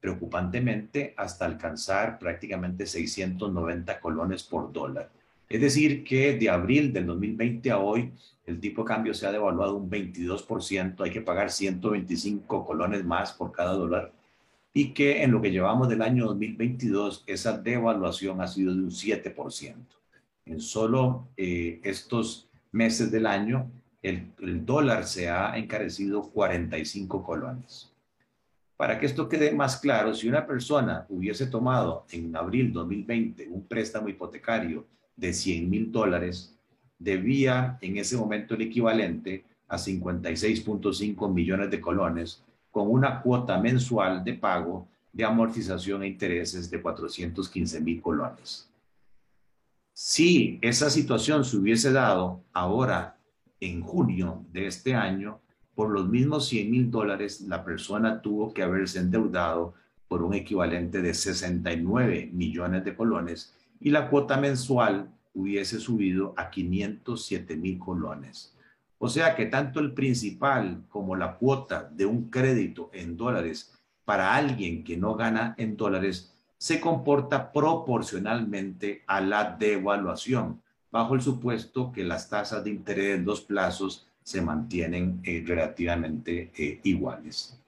preocupantemente 0.00 1.14
hasta 1.16 1.46
alcanzar 1.46 2.18
prácticamente 2.18 2.86
690 2.86 4.00
colones 4.00 4.42
por 4.42 4.72
dólar. 4.72 5.10
Es 5.48 5.60
decir, 5.60 6.02
que 6.02 6.36
de 6.38 6.50
abril 6.50 6.92
del 6.92 7.06
2020 7.06 7.70
a 7.70 7.78
hoy, 7.78 8.10
el 8.46 8.58
tipo 8.58 8.82
de 8.82 8.88
cambio 8.88 9.14
se 9.14 9.26
ha 9.26 9.32
devaluado 9.32 9.76
un 9.76 9.90
22%, 9.90 11.04
hay 11.04 11.10
que 11.10 11.20
pagar 11.20 11.50
125 11.50 12.66
colones 12.66 13.04
más 13.04 13.32
por 13.32 13.52
cada 13.52 13.74
dólar, 13.74 14.12
y 14.74 14.94
que 14.94 15.22
en 15.22 15.30
lo 15.30 15.42
que 15.42 15.50
llevamos 15.50 15.88
del 15.88 16.02
año 16.02 16.26
2022, 16.26 17.24
esa 17.26 17.58
devaluación 17.58 18.40
ha 18.40 18.48
sido 18.48 18.74
de 18.74 18.80
un 18.80 18.90
7%. 18.90 19.74
En 20.46 20.60
solo 20.60 21.28
eh, 21.36 21.80
estos 21.84 22.48
meses 22.72 23.12
del 23.12 23.26
año, 23.26 23.70
el, 24.02 24.66
dólar 24.66 25.06
se 25.06 25.30
ha 25.30 25.56
encarecido 25.56 26.22
45 26.30 27.22
colones. 27.22 27.90
Para 28.76 28.98
que 28.98 29.06
esto 29.06 29.28
quede 29.28 29.52
más 29.52 29.76
claro, 29.76 30.12
si 30.12 30.28
una 30.28 30.44
persona 30.44 31.06
hubiese 31.08 31.46
tomado 31.46 32.04
en 32.10 32.34
abril 32.34 32.72
2020 32.72 33.48
un 33.48 33.64
préstamo 33.66 34.08
hipotecario 34.08 34.84
de 35.14 35.32
100 35.32 35.70
mil 35.70 35.92
dólares 35.92 36.56
debía 36.98 37.78
en 37.80 37.96
ese 37.96 38.16
momento 38.16 38.54
el 38.54 38.62
equivalente 38.62 39.44
a 39.68 39.76
56.5 39.76 41.32
millones 41.32 41.70
de 41.70 41.80
colones 41.80 42.42
con 42.70 42.90
una 42.90 43.22
cuota 43.22 43.58
mensual 43.58 44.24
de 44.24 44.34
pago 44.34 44.88
de 45.12 45.24
amortización 45.24 46.02
e 46.02 46.08
intereses 46.08 46.70
de 46.70 46.80
415 46.80 47.80
mil 47.80 48.00
colones. 48.00 48.68
Si 49.92 50.58
esa 50.62 50.88
situación 50.88 51.44
se 51.44 51.56
hubiese 51.56 51.92
dado 51.92 52.40
ahora 52.52 53.16
en 53.62 53.80
junio 53.80 54.44
de 54.52 54.66
este 54.66 54.96
año, 54.96 55.40
por 55.76 55.90
los 55.90 56.08
mismos 56.08 56.48
100 56.48 56.70
mil 56.70 56.90
dólares, 56.90 57.42
la 57.42 57.64
persona 57.64 58.20
tuvo 58.20 58.52
que 58.52 58.64
haberse 58.64 58.98
endeudado 58.98 59.74
por 60.08 60.22
un 60.22 60.34
equivalente 60.34 61.00
de 61.00 61.14
69 61.14 62.30
millones 62.32 62.84
de 62.84 62.96
colones 62.96 63.56
y 63.80 63.90
la 63.90 64.10
cuota 64.10 64.36
mensual 64.36 65.12
hubiese 65.32 65.78
subido 65.78 66.34
a 66.36 66.50
507 66.50 67.56
mil 67.56 67.78
colones. 67.78 68.56
O 68.98 69.08
sea 69.08 69.36
que 69.36 69.46
tanto 69.46 69.78
el 69.80 69.94
principal 69.94 70.84
como 70.88 71.14
la 71.16 71.36
cuota 71.36 71.84
de 71.84 72.04
un 72.04 72.30
crédito 72.30 72.90
en 72.92 73.16
dólares 73.16 73.72
para 74.04 74.34
alguien 74.34 74.82
que 74.82 74.96
no 74.96 75.14
gana 75.14 75.54
en 75.56 75.76
dólares 75.76 76.34
se 76.58 76.80
comporta 76.80 77.52
proporcionalmente 77.52 79.02
a 79.06 79.20
la 79.20 79.56
devaluación, 79.56 80.61
bajo 80.92 81.14
el 81.14 81.22
supuesto 81.22 81.90
que 81.90 82.04
las 82.04 82.28
tasas 82.28 82.62
de 82.62 82.70
interés 82.70 83.16
en 83.16 83.24
dos 83.24 83.40
plazos 83.40 84.06
se 84.22 84.42
mantienen 84.42 85.20
eh, 85.24 85.42
relativamente 85.44 86.52
eh, 86.56 86.80
iguales. 86.84 87.58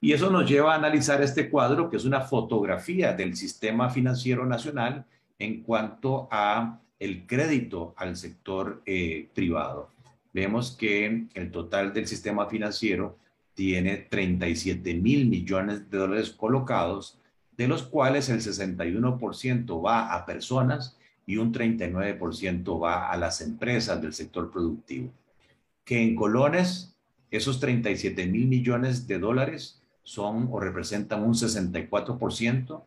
Y 0.00 0.12
eso 0.12 0.30
nos 0.30 0.50
lleva 0.50 0.72
a 0.72 0.76
analizar 0.76 1.22
este 1.22 1.48
cuadro, 1.48 1.88
que 1.88 1.96
es 1.96 2.04
una 2.04 2.22
fotografía 2.22 3.12
del 3.12 3.36
sistema 3.36 3.88
financiero 3.88 4.44
nacional 4.44 5.06
en 5.38 5.62
cuanto 5.62 6.28
a 6.30 6.80
el 6.98 7.24
crédito 7.24 7.94
al 7.96 8.16
sector 8.16 8.82
eh, 8.84 9.28
privado. 9.32 9.90
Vemos 10.32 10.72
que 10.72 11.28
el 11.34 11.50
total 11.52 11.92
del 11.92 12.08
sistema 12.08 12.48
financiero 12.48 13.16
tiene 13.54 13.96
37 13.96 14.94
mil 14.94 15.28
millones 15.28 15.88
de 15.88 15.98
dólares 15.98 16.30
colocados, 16.30 17.18
de 17.56 17.68
los 17.68 17.84
cuales 17.84 18.28
el 18.28 18.40
61% 18.40 19.84
va 19.84 20.14
a 20.14 20.26
personas 20.26 20.96
y 21.26 21.36
un 21.36 21.52
39% 21.52 22.82
va 22.82 23.10
a 23.10 23.16
las 23.16 23.40
empresas 23.40 24.00
del 24.00 24.12
sector 24.12 24.50
productivo. 24.50 25.10
Que 25.84 26.02
en 26.02 26.14
colones, 26.14 26.94
esos 27.30 27.60
37 27.60 28.26
mil 28.26 28.46
millones 28.46 29.06
de 29.06 29.18
dólares 29.18 29.82
son 30.02 30.48
o 30.50 30.60
representan 30.60 31.22
un 31.22 31.34
64% 31.34 32.82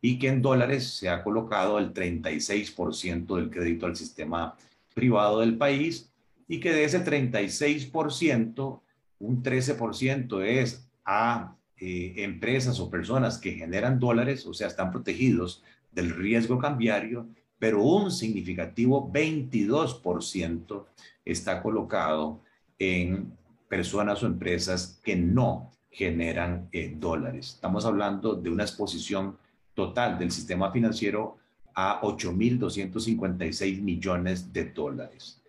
y 0.00 0.18
que 0.18 0.28
en 0.28 0.42
dólares 0.42 0.94
se 0.94 1.08
ha 1.08 1.22
colocado 1.22 1.78
el 1.78 1.92
36% 1.92 3.36
del 3.36 3.50
crédito 3.50 3.86
al 3.86 3.96
sistema 3.96 4.56
privado 4.94 5.40
del 5.40 5.56
país 5.56 6.10
y 6.48 6.60
que 6.60 6.72
de 6.72 6.84
ese 6.84 7.04
36%, 7.04 8.80
un 9.20 9.42
13% 9.42 10.44
es 10.44 10.88
a 11.04 11.54
eh, 11.76 12.14
empresas 12.18 12.80
o 12.80 12.90
personas 12.90 13.38
que 13.38 13.52
generan 13.52 14.00
dólares, 14.00 14.46
o 14.46 14.54
sea, 14.54 14.66
están 14.66 14.90
protegidos 14.90 15.62
del 15.92 16.10
riesgo 16.10 16.58
cambiario, 16.58 17.28
pero 17.60 17.82
un 17.82 18.10
significativo 18.10 19.08
22% 19.12 20.86
está 21.24 21.62
colocado 21.62 22.40
en 22.78 23.32
personas 23.68 24.22
o 24.22 24.26
empresas 24.26 24.98
que 25.04 25.14
no 25.14 25.70
generan 25.90 26.68
eh, 26.72 26.96
dólares. 26.98 27.50
Estamos 27.54 27.84
hablando 27.84 28.34
de 28.34 28.48
una 28.50 28.64
exposición 28.64 29.36
total 29.74 30.18
del 30.18 30.32
sistema 30.32 30.72
financiero 30.72 31.36
a 31.74 32.00
8.256 32.00 33.82
millones 33.82 34.52
de 34.52 34.64
dólares. 34.64 35.40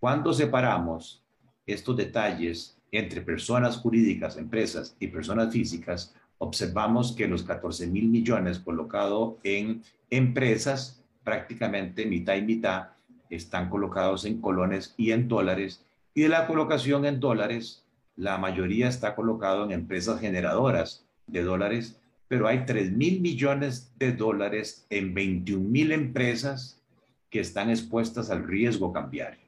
Cuando 0.00 0.32
separamos 0.32 1.22
estos 1.66 1.96
detalles 1.96 2.76
entre 2.90 3.20
personas 3.20 3.76
jurídicas, 3.76 4.36
empresas 4.36 4.96
y 4.98 5.06
personas 5.06 5.52
físicas, 5.52 6.14
observamos 6.38 7.12
que 7.12 7.28
los 7.28 7.44
14 7.44 7.86
mil 7.86 8.08
millones 8.08 8.58
colocados 8.58 9.34
en 9.44 9.82
empresas, 10.10 10.99
prácticamente 11.30 12.06
mitad 12.06 12.34
y 12.34 12.42
mitad, 12.42 12.88
están 13.30 13.70
colocados 13.70 14.24
en 14.24 14.40
colones 14.40 14.94
y 14.96 15.12
en 15.12 15.28
dólares. 15.28 15.86
Y 16.12 16.22
de 16.22 16.28
la 16.28 16.48
colocación 16.48 17.06
en 17.06 17.20
dólares, 17.20 17.84
la 18.16 18.36
mayoría 18.36 18.88
está 18.88 19.14
colocado 19.14 19.64
en 19.64 19.70
empresas 19.70 20.20
generadoras 20.20 21.06
de 21.28 21.44
dólares, 21.44 22.00
pero 22.26 22.48
hay 22.48 22.66
3 22.66 22.90
mil 22.90 23.20
millones 23.20 23.92
de 23.96 24.10
dólares 24.10 24.84
en 24.90 25.14
21 25.14 25.68
mil 25.68 25.92
empresas 25.92 26.82
que 27.30 27.38
están 27.38 27.70
expuestas 27.70 28.28
al 28.30 28.42
riesgo 28.42 28.92
cambiario, 28.92 29.46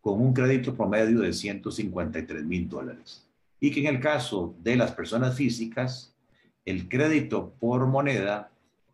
con 0.00 0.20
un 0.20 0.32
crédito 0.32 0.76
promedio 0.76 1.22
de 1.22 1.32
153 1.32 2.44
mil 2.44 2.68
dólares. 2.68 3.26
Y 3.58 3.72
que 3.72 3.80
en 3.80 3.86
el 3.86 3.98
caso 3.98 4.54
de 4.62 4.76
las 4.76 4.92
personas 4.92 5.34
físicas, 5.34 6.14
el 6.64 6.88
crédito 6.88 7.52
por 7.58 7.84
moneda, 7.88 8.52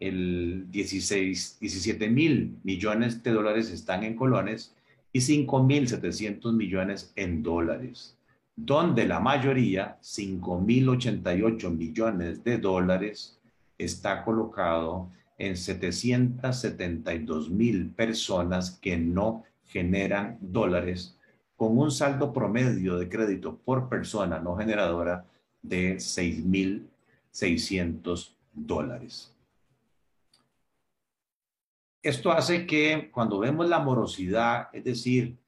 el 0.09 0.71
16, 0.71 1.59
17 1.61 2.09
mil 2.09 2.57
millones 2.63 3.23
de 3.23 3.31
dólares 3.31 3.71
están 3.71 4.05
en 4.05 4.17
colones 4.17 4.75
y 5.13 5.21
5 5.21 5.63
mil 5.65 5.89
700 5.89 6.55
millones 6.55 7.13
en 7.17 7.43
dólares 7.43 8.17
donde 8.57 9.07
la 9.07 9.21
mayoría, 9.21 9.99
5.088 10.03 11.77
millones 11.77 12.43
de 12.45 12.59
dólares, 12.59 13.39
está 13.79 14.23
colocado 14.25 15.09
en 15.39 15.57
772 15.57 17.49
mil 17.51 17.89
personas 17.91 18.79
que 18.81 18.99
no 18.99 19.45
generan 19.65 20.39
dólares 20.41 21.17
con 21.57 21.77
un 21.79 21.91
saldo 21.91 22.33
promedio 22.33 22.97
de 22.99 23.09
crédito 23.09 23.57
por 23.57 23.89
persona 23.89 24.39
no 24.39 24.57
generadora 24.57 25.25
de 25.63 25.97
6.600 25.97 28.35
dólares. 28.53 29.32
Esto 32.03 32.33
hace 32.33 32.67
que 32.67 33.11
cuando 33.13 33.39
vemos 33.39 33.69
la 33.69 33.79
morosidad, 33.79 34.69
es 34.73 34.83
decir, 34.83 35.39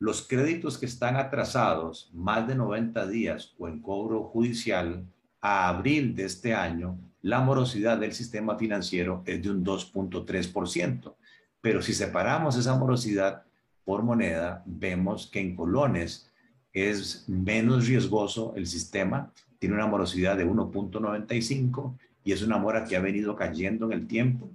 los 0.00 0.26
créditos 0.26 0.76
que 0.76 0.86
están 0.86 1.14
atrasados 1.16 2.10
más 2.12 2.48
de 2.48 2.56
90 2.56 3.06
días 3.06 3.54
o 3.58 3.68
en 3.68 3.80
cobro 3.80 4.24
judicial, 4.24 5.06
a 5.40 5.68
abril 5.68 6.16
de 6.16 6.24
este 6.24 6.52
año, 6.52 6.98
la 7.22 7.40
morosidad 7.40 7.98
del 7.98 8.12
sistema 8.12 8.56
financiero 8.56 9.22
es 9.24 9.40
de 9.40 9.50
un 9.50 9.64
2.3%. 9.64 11.14
Pero 11.60 11.80
si 11.80 11.94
separamos 11.94 12.56
esa 12.56 12.76
morosidad 12.76 13.44
por 13.84 14.02
moneda, 14.02 14.64
vemos 14.66 15.28
que 15.28 15.40
en 15.40 15.54
colones 15.54 16.28
es 16.72 17.28
menos 17.28 17.86
riesgoso 17.86 18.52
el 18.56 18.66
sistema, 18.66 19.32
tiene 19.60 19.76
una 19.76 19.86
morosidad 19.86 20.36
de 20.36 20.46
1.95 20.46 21.96
y 22.24 22.32
es 22.32 22.42
una 22.42 22.58
mora 22.58 22.84
que 22.84 22.96
ha 22.96 23.00
venido 23.00 23.36
cayendo 23.36 23.86
en 23.86 23.92
el 23.92 24.06
tiempo, 24.06 24.50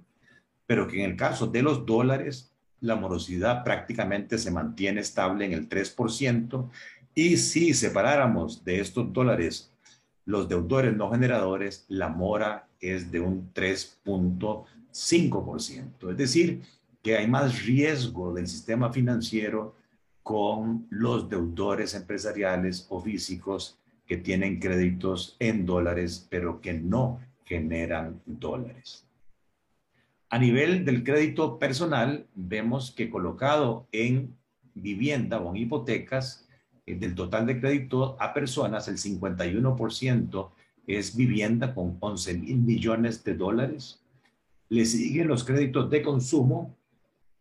pero 0.66 0.88
que 0.88 1.02
en 1.02 1.10
el 1.10 1.16
caso 1.16 1.46
de 1.46 1.62
los 1.62 1.86
dólares, 1.86 2.52
la 2.80 2.96
morosidad 2.96 3.64
prácticamente 3.64 4.38
se 4.38 4.50
mantiene 4.50 5.00
estable 5.00 5.46
en 5.46 5.52
el 5.52 5.68
3%, 5.68 6.70
y 7.14 7.36
si 7.36 7.74
separáramos 7.74 8.64
de 8.64 8.80
estos 8.80 9.12
dólares 9.12 9.70
los 10.26 10.48
deudores 10.48 10.96
no 10.96 11.10
generadores, 11.10 11.84
la 11.88 12.08
mora 12.08 12.66
es 12.80 13.10
de 13.10 13.20
un 13.20 13.52
3.5%. 13.52 16.10
Es 16.10 16.16
decir, 16.16 16.62
que 17.02 17.16
hay 17.16 17.26
más 17.26 17.64
riesgo 17.64 18.32
del 18.32 18.46
sistema 18.46 18.90
financiero 18.90 19.74
con 20.22 20.86
los 20.88 21.28
deudores 21.28 21.94
empresariales 21.94 22.86
o 22.88 23.00
físicos 23.00 23.78
que 24.06 24.16
tienen 24.16 24.58
créditos 24.58 25.36
en 25.38 25.66
dólares, 25.66 26.26
pero 26.30 26.60
que 26.60 26.72
no 26.72 27.20
generan 27.44 28.22
dólares. 28.24 29.03
A 30.34 30.38
nivel 30.40 30.84
del 30.84 31.04
crédito 31.04 31.60
personal, 31.60 32.26
vemos 32.34 32.90
que 32.90 33.08
colocado 33.08 33.86
en 33.92 34.36
vivienda 34.74 35.38
o 35.38 35.50
en 35.50 35.62
hipotecas, 35.62 36.48
eh, 36.86 36.96
del 36.96 37.14
total 37.14 37.46
de 37.46 37.60
crédito 37.60 38.16
a 38.18 38.34
personas, 38.34 38.88
el 38.88 38.98
51% 38.98 40.50
es 40.88 41.14
vivienda 41.14 41.72
con 41.72 41.98
11 42.00 42.34
mil 42.34 42.56
millones 42.56 43.22
de 43.22 43.34
dólares. 43.36 44.02
Le 44.70 44.84
siguen 44.86 45.28
los 45.28 45.44
créditos 45.44 45.88
de 45.88 46.02
consumo, 46.02 46.74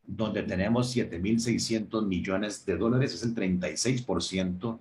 donde 0.06 0.44
tenemos 0.44 0.96
7.600 0.96 2.06
millones 2.06 2.64
de 2.64 2.78
dólares, 2.78 3.16
es 3.16 3.24
el 3.24 3.34
36% 3.34 4.80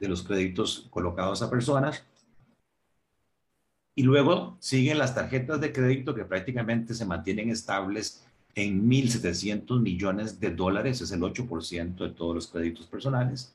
de 0.00 0.08
los 0.08 0.24
créditos 0.24 0.88
colocados 0.90 1.42
a 1.42 1.48
personas. 1.48 2.04
Y 3.94 4.02
luego 4.04 4.56
siguen 4.58 4.98
las 4.98 5.14
tarjetas 5.14 5.60
de 5.60 5.72
crédito 5.72 6.14
que 6.14 6.24
prácticamente 6.24 6.94
se 6.94 7.04
mantienen 7.04 7.50
estables 7.50 8.24
en 8.54 8.88
1.700 8.88 9.80
millones 9.80 10.40
de 10.40 10.50
dólares, 10.50 11.00
es 11.00 11.12
el 11.12 11.20
8% 11.20 11.96
de 11.96 12.10
todos 12.10 12.34
los 12.34 12.46
créditos 12.48 12.86
personales. 12.86 13.54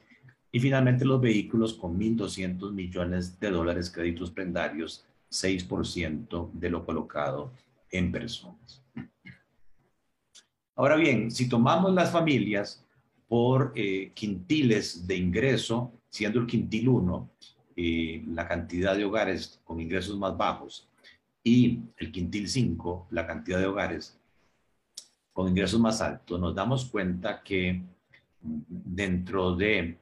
Y 0.51 0.59
finalmente 0.59 1.05
los 1.05 1.21
vehículos 1.21 1.73
con 1.73 1.99
1.200 1.99 2.71
millones 2.71 3.39
de 3.39 3.51
dólares 3.51 3.89
créditos 3.89 4.31
prendarios, 4.31 5.05
6% 5.31 6.51
de 6.53 6.69
lo 6.69 6.85
colocado 6.85 7.51
en 7.91 8.11
personas. 8.11 8.81
Ahora 10.75 10.95
bien, 10.95 11.31
si 11.31 11.49
tomamos 11.49 11.93
las 11.93 12.11
familias 12.11 12.83
por 13.27 13.73
eh, 13.75 14.11
quintiles 14.13 15.05
de 15.05 15.15
ingreso, 15.15 15.91
siendo 16.09 16.39
el 16.39 16.47
quintil 16.47 16.89
1 16.89 17.29
eh, 17.77 18.23
la 18.27 18.47
cantidad 18.47 18.97
de 18.97 19.05
hogares 19.05 19.61
con 19.63 19.79
ingresos 19.79 20.17
más 20.17 20.35
bajos 20.35 20.89
y 21.43 21.79
el 21.97 22.11
quintil 22.11 22.49
5 22.49 23.07
la 23.11 23.25
cantidad 23.25 23.59
de 23.59 23.67
hogares 23.67 24.17
con 25.37 25.47
ingresos 25.47 25.79
más 25.79 26.01
altos, 26.01 26.39
nos 26.39 26.55
damos 26.55 26.85
cuenta 26.85 27.43
que 27.43 27.83
dentro 28.41 29.55
de 29.55 29.99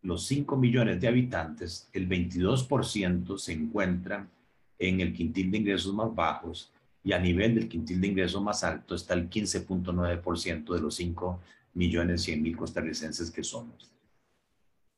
los 0.00 0.24
5 0.26 0.56
millones 0.56 0.98
de 0.98 1.08
habitantes, 1.08 1.90
el 1.92 2.08
22% 2.08 3.36
se 3.36 3.52
encuentran 3.52 4.30
en 4.78 5.00
el 5.02 5.12
quintil 5.12 5.50
de 5.50 5.58
ingresos 5.58 5.92
más 5.92 6.14
bajos 6.14 6.72
y 7.04 7.12
a 7.12 7.18
nivel 7.18 7.54
del 7.54 7.68
quintil 7.68 8.00
de 8.00 8.08
ingreso 8.08 8.40
más 8.40 8.64
alto 8.64 8.94
está 8.94 9.12
el 9.12 9.28
15.9% 9.28 10.74
de 10.74 10.80
los 10.80 10.94
5 10.94 11.40
millones 11.74 12.22
100 12.22 12.42
mil 12.42 12.56
costarricenses 12.56 13.30
que 13.30 13.44
somos. 13.44 13.92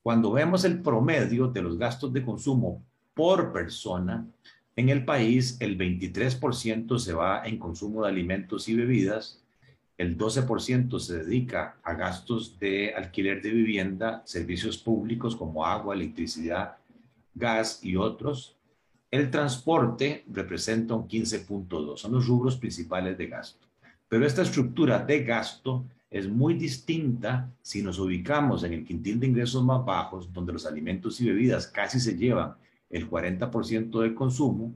Cuando 0.05 0.33
vemos 0.33 0.67
el 0.67 0.83
promedio 0.83 1.49
de 1.49 1.63
los 1.63 1.79
gastos 1.79 2.13
de 2.13 2.23
consumo 2.23 2.85
por 3.15 3.55
persona, 3.55 4.27
en 4.77 4.91
el 4.91 5.03
país 5.03 5.57
el 5.61 5.79
23% 5.79 6.99
se 6.99 7.15
va 7.15 7.43
en 7.47 7.59
consumo 7.59 8.03
de 8.03 8.11
alimentos 8.11 8.69
y 8.69 8.77
bebidas, 8.77 9.43
el 9.97 10.19
12% 10.19 10.99
se 10.99 11.25
dedica 11.25 11.79
a 11.83 11.95
gastos 11.95 12.59
de 12.59 12.93
alquiler 12.95 13.41
de 13.41 13.49
vivienda, 13.49 14.21
servicios 14.27 14.77
públicos 14.77 15.35
como 15.37 15.65
agua, 15.65 15.95
electricidad, 15.95 16.77
gas 17.35 17.83
y 17.83 17.97
otros, 17.97 18.59
el 19.11 19.31
transporte 19.31 20.27
representa 20.31 20.93
un 20.93 21.09
15.2, 21.09 21.97
son 21.97 22.13
los 22.13 22.27
rubros 22.27 22.59
principales 22.59 23.17
de 23.17 23.29
gasto. 23.29 23.67
Pero 24.11 24.27
esta 24.27 24.43
estructura 24.43 24.99
de 24.99 25.25
gasto 25.25 25.87
es 26.15 26.29
muy 26.29 26.55
distinta 26.55 27.53
si 27.61 27.83
nos 27.83 27.99
ubicamos 27.99 28.63
en 28.63 28.73
el 28.73 28.85
quintil 28.85 29.19
de 29.19 29.27
ingresos 29.27 29.65
más 29.65 29.85
bajos, 29.85 30.33
donde 30.33 30.53
los 30.53 30.65
alimentos 30.65 31.21
y 31.21 31.27
bebidas 31.27 31.67
casi 31.67 31.99
se 31.99 32.17
llevan 32.17 32.55
el 32.89 33.11
40% 33.11 34.01
del 34.01 34.15
consumo, 34.15 34.73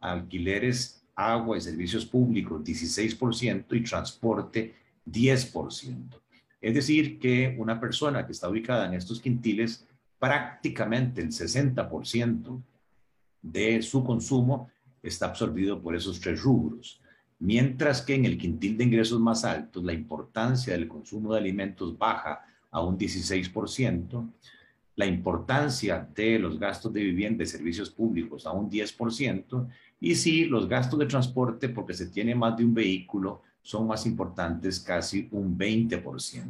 alquileres, 0.00 1.02
agua 1.14 1.56
y 1.56 1.62
servicios 1.62 2.04
públicos 2.04 2.62
16% 2.62 3.64
y 3.70 3.82
transporte 3.82 4.74
10%. 5.10 6.20
Es 6.60 6.74
decir, 6.74 7.18
que 7.18 7.56
una 7.58 7.80
persona 7.80 8.26
que 8.26 8.32
está 8.32 8.50
ubicada 8.50 8.84
en 8.84 8.92
estos 8.92 9.18
quintiles, 9.18 9.86
prácticamente 10.18 11.22
el 11.22 11.28
60% 11.28 12.60
de 13.40 13.80
su 13.80 14.04
consumo 14.04 14.70
está 15.02 15.24
absorbido 15.24 15.80
por 15.80 15.96
esos 15.96 16.20
tres 16.20 16.42
rubros. 16.42 17.00
Mientras 17.42 18.02
que 18.02 18.14
en 18.14 18.24
el 18.24 18.38
quintil 18.38 18.76
de 18.76 18.84
ingresos 18.84 19.18
más 19.18 19.44
altos, 19.44 19.82
la 19.82 19.92
importancia 19.92 20.74
del 20.74 20.86
consumo 20.86 21.32
de 21.32 21.40
alimentos 21.40 21.98
baja 21.98 22.40
a 22.70 22.80
un 22.80 22.96
16%, 22.96 24.30
la 24.94 25.06
importancia 25.06 26.08
de 26.14 26.38
los 26.38 26.56
gastos 26.56 26.92
de 26.92 27.02
vivienda 27.02 27.42
y 27.42 27.48
servicios 27.48 27.90
públicos 27.90 28.46
a 28.46 28.52
un 28.52 28.70
10%, 28.70 29.68
y 29.98 30.14
sí, 30.14 30.44
los 30.44 30.68
gastos 30.68 31.00
de 31.00 31.06
transporte, 31.06 31.68
porque 31.68 31.94
se 31.94 32.06
tiene 32.06 32.32
más 32.36 32.56
de 32.56 32.64
un 32.64 32.74
vehículo, 32.74 33.42
son 33.60 33.88
más 33.88 34.06
importantes, 34.06 34.78
casi 34.78 35.26
un 35.32 35.58
20%. 35.58 36.44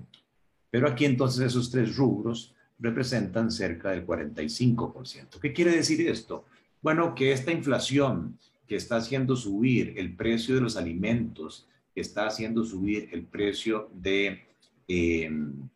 Pero 0.70 0.86
aquí 0.86 1.06
entonces 1.06 1.46
esos 1.46 1.70
tres 1.70 1.96
rubros 1.96 2.54
representan 2.78 3.50
cerca 3.50 3.92
del 3.92 4.06
45%. 4.06 5.40
¿Qué 5.40 5.54
quiere 5.54 5.70
decir 5.70 6.06
esto? 6.06 6.44
Bueno, 6.82 7.14
que 7.14 7.32
esta 7.32 7.50
inflación 7.50 8.36
que 8.72 8.76
está 8.76 8.96
haciendo 8.96 9.36
subir 9.36 9.92
el 9.98 10.16
precio 10.16 10.54
de 10.54 10.62
los 10.62 10.78
alimentos, 10.78 11.68
que 11.94 12.00
está 12.00 12.26
haciendo 12.26 12.64
subir 12.64 13.10
el 13.12 13.22
precio 13.24 13.90
de 13.92 14.46
em, 14.88 15.68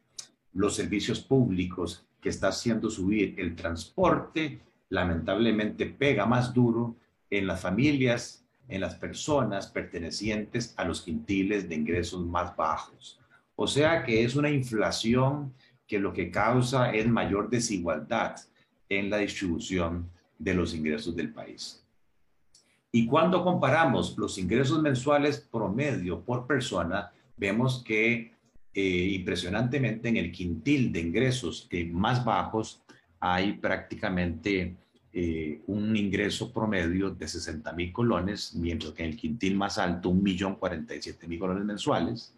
los 0.54 0.74
servicios 0.74 1.20
públicos, 1.20 2.06
que 2.22 2.30
está 2.30 2.48
haciendo 2.48 2.88
subir 2.88 3.34
el 3.36 3.54
transporte, 3.54 4.62
lamentablemente 4.88 5.84
pega 5.84 6.24
más 6.24 6.54
duro 6.54 6.96
en 7.28 7.46
las 7.46 7.60
familias, 7.60 8.46
en 8.66 8.80
las 8.80 8.94
personas 8.94 9.66
pertenecientes 9.66 10.72
a 10.78 10.86
los 10.86 11.02
quintiles 11.02 11.68
de 11.68 11.74
ingresos 11.74 12.24
más 12.24 12.56
bajos. 12.56 13.20
O 13.56 13.66
sea 13.66 14.04
que 14.04 14.24
es 14.24 14.36
una 14.36 14.48
inflación 14.48 15.52
que 15.86 15.98
lo 15.98 16.14
que 16.14 16.30
causa 16.30 16.94
es 16.94 17.06
mayor 17.06 17.50
desigualdad 17.50 18.36
en 18.88 19.10
la 19.10 19.18
distribución 19.18 20.08
de 20.38 20.54
los 20.54 20.74
ingresos 20.74 21.14
del 21.14 21.30
país. 21.30 21.85
Y 22.96 23.04
cuando 23.04 23.44
comparamos 23.44 24.16
los 24.16 24.38
ingresos 24.38 24.80
mensuales 24.80 25.46
promedio 25.52 26.22
por 26.22 26.46
persona, 26.46 27.12
vemos 27.36 27.84
que 27.84 28.32
eh, 28.72 29.08
impresionantemente 29.12 30.08
en 30.08 30.16
el 30.16 30.32
quintil 30.32 30.90
de 30.90 31.00
ingresos 31.00 31.68
más 31.92 32.24
bajos 32.24 32.80
hay 33.20 33.52
prácticamente 33.52 34.76
eh, 35.12 35.60
un 35.66 35.94
ingreso 35.94 36.50
promedio 36.50 37.10
de 37.10 37.28
60 37.28 37.70
mil 37.74 37.92
colones, 37.92 38.54
mientras 38.54 38.94
que 38.94 39.02
en 39.04 39.10
el 39.10 39.16
quintil 39.18 39.56
más 39.58 39.76
alto, 39.76 40.08
un 40.08 40.22
millón 40.22 40.54
47 40.54 41.28
mil 41.28 41.38
colones 41.38 41.66
mensuales. 41.66 42.34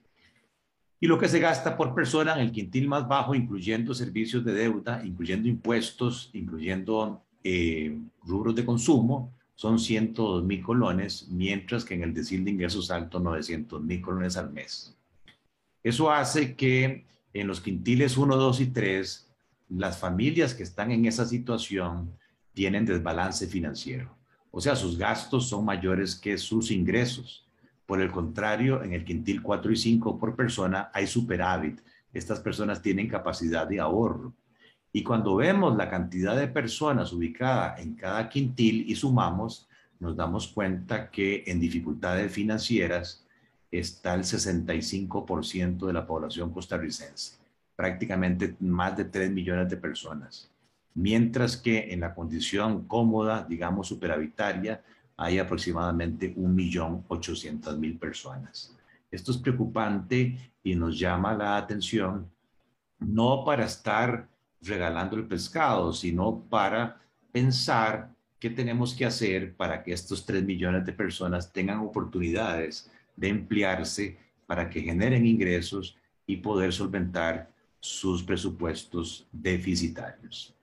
Y 0.98 1.06
lo 1.06 1.20
que 1.20 1.28
se 1.28 1.38
gasta 1.38 1.76
por 1.76 1.94
persona 1.94 2.34
en 2.34 2.40
el 2.40 2.50
quintil 2.50 2.88
más 2.88 3.06
bajo, 3.06 3.32
incluyendo 3.32 3.94
servicios 3.94 4.44
de 4.44 4.54
deuda, 4.54 5.06
incluyendo 5.06 5.48
impuestos, 5.48 6.30
incluyendo 6.32 7.22
eh, 7.44 7.96
rubros 8.24 8.56
de 8.56 8.64
consumo 8.64 9.37
son 9.58 9.80
102 9.80 10.44
mil 10.44 10.62
colones, 10.62 11.26
mientras 11.30 11.84
que 11.84 11.94
en 11.94 12.04
el 12.04 12.14
decil 12.14 12.44
de 12.44 12.52
ingresos 12.52 12.92
alto 12.92 13.18
900 13.18 13.82
mil 13.82 14.00
colones 14.00 14.36
al 14.36 14.52
mes. 14.52 14.96
Eso 15.82 16.12
hace 16.12 16.54
que 16.54 17.04
en 17.32 17.46
los 17.48 17.60
quintiles 17.60 18.16
1, 18.16 18.36
2 18.36 18.60
y 18.60 18.66
3, 18.66 19.28
las 19.70 19.98
familias 19.98 20.54
que 20.54 20.62
están 20.62 20.92
en 20.92 21.06
esa 21.06 21.26
situación 21.26 22.16
tienen 22.52 22.86
desbalance 22.86 23.48
financiero. 23.48 24.16
O 24.52 24.60
sea, 24.60 24.76
sus 24.76 24.96
gastos 24.96 25.48
son 25.48 25.64
mayores 25.64 26.14
que 26.14 26.38
sus 26.38 26.70
ingresos. 26.70 27.44
Por 27.84 28.00
el 28.00 28.12
contrario, 28.12 28.84
en 28.84 28.92
el 28.92 29.04
quintil 29.04 29.42
4 29.42 29.72
y 29.72 29.76
5 29.76 30.20
por 30.20 30.36
persona 30.36 30.88
hay 30.94 31.08
superávit. 31.08 31.80
Estas 32.12 32.38
personas 32.38 32.80
tienen 32.80 33.08
capacidad 33.08 33.66
de 33.66 33.80
ahorro. 33.80 34.32
Y 34.92 35.02
cuando 35.02 35.36
vemos 35.36 35.76
la 35.76 35.90
cantidad 35.90 36.36
de 36.36 36.48
personas 36.48 37.12
ubicada 37.12 37.76
en 37.78 37.94
cada 37.94 38.28
quintil 38.28 38.84
y 38.88 38.94
sumamos, 38.94 39.68
nos 40.00 40.16
damos 40.16 40.48
cuenta 40.48 41.10
que 41.10 41.44
en 41.46 41.60
dificultades 41.60 42.32
financieras 42.32 43.24
está 43.70 44.14
el 44.14 44.22
65% 44.22 45.86
de 45.86 45.92
la 45.92 46.06
población 46.06 46.50
costarricense, 46.52 47.36
prácticamente 47.76 48.56
más 48.60 48.96
de 48.96 49.04
3 49.04 49.30
millones 49.30 49.68
de 49.68 49.76
personas. 49.76 50.50
Mientras 50.94 51.56
que 51.56 51.92
en 51.92 52.00
la 52.00 52.14
condición 52.14 52.86
cómoda, 52.88 53.46
digamos 53.48 53.88
superavitaria, 53.88 54.82
hay 55.16 55.38
aproximadamente 55.38 56.34
1.800.000 56.34 57.98
personas. 57.98 58.74
Esto 59.10 59.32
es 59.32 59.38
preocupante 59.38 60.52
y 60.62 60.74
nos 60.74 60.98
llama 60.98 61.34
la 61.34 61.56
atención, 61.56 62.30
no 62.98 63.44
para 63.44 63.64
estar 63.64 64.28
regalando 64.60 65.16
el 65.16 65.26
pescado, 65.26 65.92
sino 65.92 66.40
para 66.48 67.00
pensar 67.32 68.14
qué 68.38 68.50
tenemos 68.50 68.94
que 68.94 69.04
hacer 69.04 69.54
para 69.54 69.82
que 69.82 69.92
estos 69.92 70.24
3 70.24 70.44
millones 70.44 70.84
de 70.84 70.92
personas 70.92 71.52
tengan 71.52 71.80
oportunidades 71.80 72.90
de 73.16 73.28
emplearse 73.28 74.18
para 74.46 74.70
que 74.70 74.80
generen 74.80 75.26
ingresos 75.26 75.96
y 76.26 76.36
poder 76.36 76.72
solventar 76.72 77.50
sus 77.80 78.22
presupuestos 78.22 79.26
deficitarios. 79.32 80.54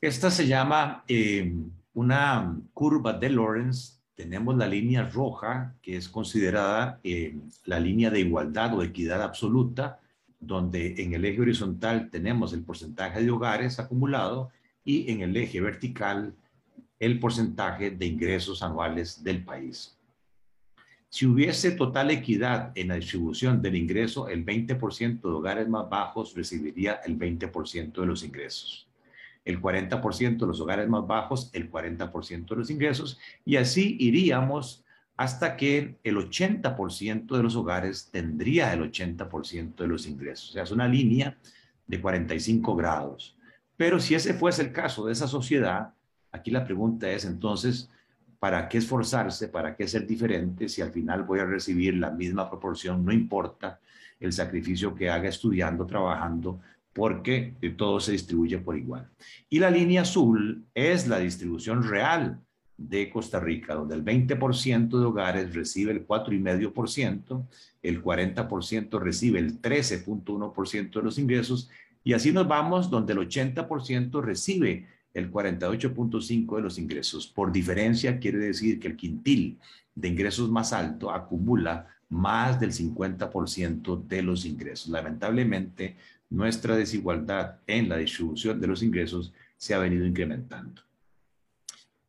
Esta 0.00 0.30
se 0.30 0.46
llama 0.46 1.04
eh, 1.06 1.54
una 1.94 2.60
curva 2.74 3.12
de 3.12 3.30
Lawrence. 3.30 4.00
Tenemos 4.14 4.56
la 4.56 4.66
línea 4.66 5.08
roja, 5.08 5.76
que 5.80 5.96
es 5.96 6.08
considerada 6.08 7.00
eh, 7.04 7.38
la 7.64 7.78
línea 7.78 8.10
de 8.10 8.20
igualdad 8.20 8.74
o 8.74 8.82
equidad 8.82 9.22
absoluta, 9.22 10.00
donde 10.42 11.00
en 11.02 11.14
el 11.14 11.24
eje 11.24 11.40
horizontal 11.40 12.10
tenemos 12.10 12.52
el 12.52 12.64
porcentaje 12.64 13.22
de 13.22 13.30
hogares 13.30 13.78
acumulado 13.78 14.50
y 14.84 15.10
en 15.10 15.22
el 15.22 15.36
eje 15.36 15.60
vertical 15.60 16.34
el 16.98 17.20
porcentaje 17.20 17.92
de 17.92 18.06
ingresos 18.06 18.62
anuales 18.62 19.22
del 19.22 19.44
país. 19.44 19.96
Si 21.08 21.26
hubiese 21.26 21.72
total 21.72 22.10
equidad 22.10 22.72
en 22.74 22.88
la 22.88 22.96
distribución 22.96 23.62
del 23.62 23.76
ingreso, 23.76 24.28
el 24.28 24.44
20% 24.44 25.20
de 25.20 25.28
hogares 25.28 25.68
más 25.68 25.88
bajos 25.88 26.34
recibiría 26.34 27.00
el 27.04 27.18
20% 27.18 27.92
de 27.92 28.06
los 28.06 28.24
ingresos. 28.24 28.88
El 29.44 29.60
40% 29.60 30.38
de 30.38 30.46
los 30.46 30.60
hogares 30.60 30.88
más 30.88 31.06
bajos, 31.06 31.50
el 31.52 31.70
40% 31.70 32.46
de 32.48 32.56
los 32.56 32.70
ingresos. 32.70 33.18
Y 33.44 33.56
así 33.56 33.96
iríamos 34.00 34.84
hasta 35.16 35.56
que 35.56 35.96
el 36.02 36.16
80% 36.16 37.36
de 37.36 37.42
los 37.42 37.56
hogares 37.56 38.08
tendría 38.10 38.72
el 38.72 38.80
80% 38.80 39.76
de 39.76 39.86
los 39.86 40.06
ingresos. 40.06 40.50
O 40.50 40.52
sea, 40.54 40.62
es 40.62 40.70
una 40.70 40.88
línea 40.88 41.36
de 41.86 42.00
45 42.00 42.74
grados. 42.76 43.36
Pero 43.76 44.00
si 44.00 44.14
ese 44.14 44.34
fuese 44.34 44.62
el 44.62 44.72
caso 44.72 45.06
de 45.06 45.12
esa 45.12 45.28
sociedad, 45.28 45.92
aquí 46.30 46.50
la 46.50 46.64
pregunta 46.64 47.10
es 47.10 47.24
entonces, 47.24 47.90
¿para 48.38 48.68
qué 48.68 48.78
esforzarse? 48.78 49.48
¿Para 49.48 49.76
qué 49.76 49.86
ser 49.86 50.06
diferente 50.06 50.68
si 50.68 50.82
al 50.82 50.92
final 50.92 51.24
voy 51.24 51.40
a 51.40 51.44
recibir 51.44 51.94
la 51.96 52.10
misma 52.10 52.48
proporción? 52.48 53.04
No 53.04 53.12
importa 53.12 53.80
el 54.18 54.32
sacrificio 54.32 54.94
que 54.94 55.10
haga 55.10 55.28
estudiando, 55.28 55.86
trabajando, 55.86 56.60
porque 56.92 57.54
todo 57.76 58.00
se 58.00 58.12
distribuye 58.12 58.58
por 58.58 58.76
igual. 58.76 59.08
Y 59.48 59.58
la 59.58 59.70
línea 59.70 60.02
azul 60.02 60.64
es 60.74 61.08
la 61.08 61.18
distribución 61.18 61.82
real 61.82 62.40
de 62.88 63.10
Costa 63.10 63.40
Rica, 63.40 63.74
donde 63.74 63.94
el 63.94 64.04
20% 64.04 64.88
de 64.88 65.04
hogares 65.04 65.54
recibe 65.54 65.92
el 65.92 66.06
4,5%, 66.06 67.46
el 67.82 68.02
40% 68.02 69.00
recibe 69.00 69.38
el 69.38 69.60
13.1% 69.60 70.92
de 70.92 71.02
los 71.02 71.18
ingresos, 71.18 71.70
y 72.04 72.14
así 72.14 72.32
nos 72.32 72.48
vamos 72.48 72.90
donde 72.90 73.12
el 73.12 73.20
80% 73.20 74.22
recibe 74.22 74.86
el 75.14 75.30
48.5 75.30 76.56
de 76.56 76.62
los 76.62 76.78
ingresos. 76.78 77.26
Por 77.26 77.52
diferencia, 77.52 78.18
quiere 78.18 78.38
decir 78.38 78.80
que 78.80 78.88
el 78.88 78.96
quintil 78.96 79.58
de 79.94 80.08
ingresos 80.08 80.50
más 80.50 80.72
alto 80.72 81.10
acumula 81.10 81.86
más 82.08 82.58
del 82.60 82.72
50% 82.72 84.06
de 84.06 84.22
los 84.22 84.44
ingresos. 84.44 84.88
Lamentablemente, 84.88 85.96
nuestra 86.30 86.76
desigualdad 86.76 87.56
en 87.66 87.88
la 87.88 87.98
distribución 87.98 88.60
de 88.60 88.66
los 88.66 88.82
ingresos 88.82 89.32
se 89.56 89.74
ha 89.74 89.78
venido 89.78 90.06
incrementando. 90.06 90.82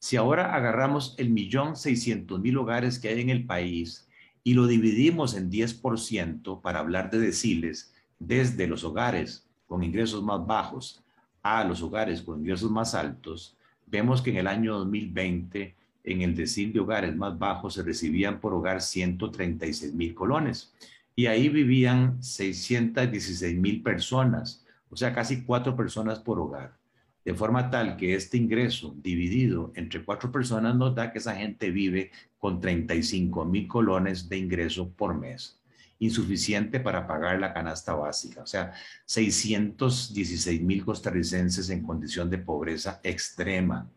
Si 0.04 0.18
ahora 0.18 0.54
agarramos 0.54 1.16
el 1.18 1.30
millón 1.30 1.78
seiscientos 1.78 2.42
mil 2.42 2.58
hogares 2.58 3.00
que 3.00 3.08
hay 3.08 3.22
en 3.22 3.30
el 3.30 3.46
país 3.46 4.06
y 4.44 4.54
lo 4.54 4.68
dividimos 4.68 5.34
en 5.34 5.50
10% 5.50 6.60
para 6.60 6.80
hablar 6.80 7.10
de 7.10 7.20
deciles, 7.20 7.94
desde 8.20 8.68
los 8.68 8.84
hogares 8.84 9.48
con 9.66 9.82
ingresos 9.82 10.22
más 10.22 10.46
bajos 10.46 11.02
a 11.42 11.64
los 11.64 11.82
hogares 11.82 12.22
con 12.22 12.42
ingresos 12.42 12.70
más 12.70 12.96
altos, 12.96 13.56
vemos 13.88 14.22
que 14.22 14.32
en 14.32 14.36
el 14.36 14.48
año 14.48 14.78
2020, 14.80 15.74
en 16.04 16.22
el 16.22 16.36
decil 16.36 16.74
de 16.74 16.82
hogares 16.82 17.16
más 17.16 17.40
bajos, 17.40 17.76
se 17.76 17.82
recibían 17.82 18.42
por 18.42 18.54
hogar 18.54 18.82
136 18.82 19.94
mil 19.94 20.14
colones. 20.14 20.74
Y 21.16 21.28
ahí 21.28 21.48
vivían 21.48 22.22
616 22.22 23.58
mil 23.58 23.82
personas, 23.82 24.66
o 24.90 24.98
sea, 24.98 25.14
casi 25.14 25.44
cuatro 25.44 25.78
personas 25.78 26.20
por 26.20 26.40
hogar. 26.40 26.83
De 27.24 27.34
forma 27.34 27.70
tal 27.70 27.96
que 27.96 28.16
este 28.16 28.38
ingreso 28.38 28.96
dividido 28.98 29.72
entre 29.76 30.04
cuatro 30.04 30.32
personas 30.32 30.76
nos 30.76 30.94
da 30.94 31.12
que 31.12 31.20
esa 31.20 31.36
gente 31.36 31.72
vive 31.72 32.12
con 32.38 32.60
35 32.60 33.46
mil 33.46 33.68
colones 33.68 34.28
de 34.28 34.38
ingreso 34.38 34.90
por 34.92 35.18
mes 35.18 35.64
insuficiente 36.00 36.80
para 36.80 37.08
pagar 37.08 37.40
la 37.40 37.54
canasta 37.54 37.94
básica. 37.94 38.42
O 38.42 38.46
sea, 38.46 38.74
616 39.06 40.62
mil 40.62 40.84
costarricenses 40.84 41.70
en 41.70 41.84
condición 41.84 42.30
de 42.30 42.40
pobreza 42.40 43.00
extrema. 43.04 43.90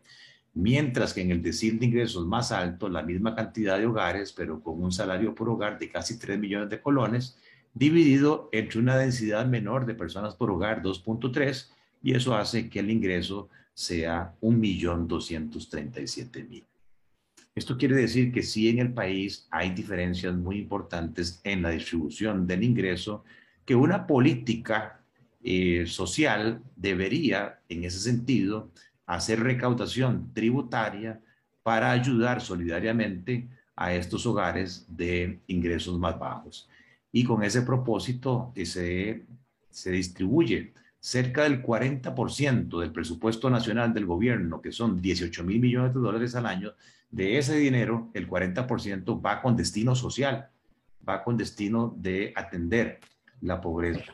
Mientras 0.53 1.13
que 1.13 1.21
en 1.21 1.31
el 1.31 1.41
decil 1.41 1.79
de 1.79 1.85
ingresos 1.85 2.25
más 2.25 2.51
alto, 2.51 2.89
la 2.89 3.03
misma 3.03 3.35
cantidad 3.35 3.77
de 3.77 3.85
hogares, 3.85 4.31
pero 4.31 4.61
con 4.61 4.81
un 4.81 4.91
salario 4.91 5.35
por 5.35 5.49
hogar 5.49 5.77
de 5.77 5.89
casi 5.89 6.17
3 6.17 6.39
millones 6.39 6.69
de 6.69 6.81
colones, 6.81 7.37
dividido 7.73 8.49
entre 8.51 8.79
una 8.79 8.97
densidad 8.97 9.45
menor 9.45 9.85
de 9.85 9.93
personas 9.93 10.35
por 10.35 10.49
hogar, 10.49 10.81
2.3, 10.81 11.69
y 12.01 12.15
eso 12.15 12.35
hace 12.35 12.69
que 12.69 12.79
el 12.79 12.89
ingreso 12.91 13.49
sea 13.73 14.35
1.237.000. 14.41 16.63
Esto 17.55 17.77
quiere 17.77 17.95
decir 17.95 18.31
que 18.31 18.43
sí 18.43 18.69
en 18.69 18.79
el 18.79 18.93
país 18.93 19.47
hay 19.49 19.71
diferencias 19.71 20.35
muy 20.35 20.59
importantes 20.59 21.41
en 21.43 21.63
la 21.63 21.71
distribución 21.71 22.45
del 22.45 22.63
ingreso, 22.63 23.23
que 23.65 23.73
una 23.75 24.05
política 24.05 25.01
eh, 25.43 25.85
social 25.87 26.61
debería, 26.75 27.59
en 27.67 27.83
ese 27.83 27.97
sentido, 27.99 28.69
hacer 29.07 29.39
recaudación 29.39 30.31
tributaria 30.33 31.19
para 31.63 31.91
ayudar 31.91 32.41
solidariamente 32.41 33.47
a 33.75 33.93
estos 33.93 34.25
hogares 34.25 34.85
de 34.89 35.39
ingresos 35.47 35.97
más 35.97 36.19
bajos. 36.19 36.69
Y 37.11 37.23
con 37.23 37.43
ese 37.43 37.61
propósito 37.61 38.51
se, 38.55 39.25
se 39.69 39.91
distribuye 39.91 40.73
cerca 40.99 41.43
del 41.43 41.63
40% 41.63 42.79
del 42.79 42.91
presupuesto 42.91 43.49
nacional 43.49 43.93
del 43.93 44.05
gobierno, 44.05 44.61
que 44.61 44.71
son 44.71 45.01
18 45.01 45.43
mil 45.43 45.59
millones 45.59 45.93
de 45.93 45.99
dólares 45.99 46.35
al 46.35 46.45
año, 46.45 46.73
de 47.09 47.37
ese 47.37 47.55
dinero, 47.55 48.09
el 48.13 48.29
40% 48.29 49.23
va 49.23 49.41
con 49.41 49.55
destino 49.55 49.95
social, 49.95 50.49
va 51.07 51.23
con 51.23 51.37
destino 51.37 51.93
de 51.97 52.33
atender 52.35 52.99
la 53.41 53.61
pobreza. 53.61 54.13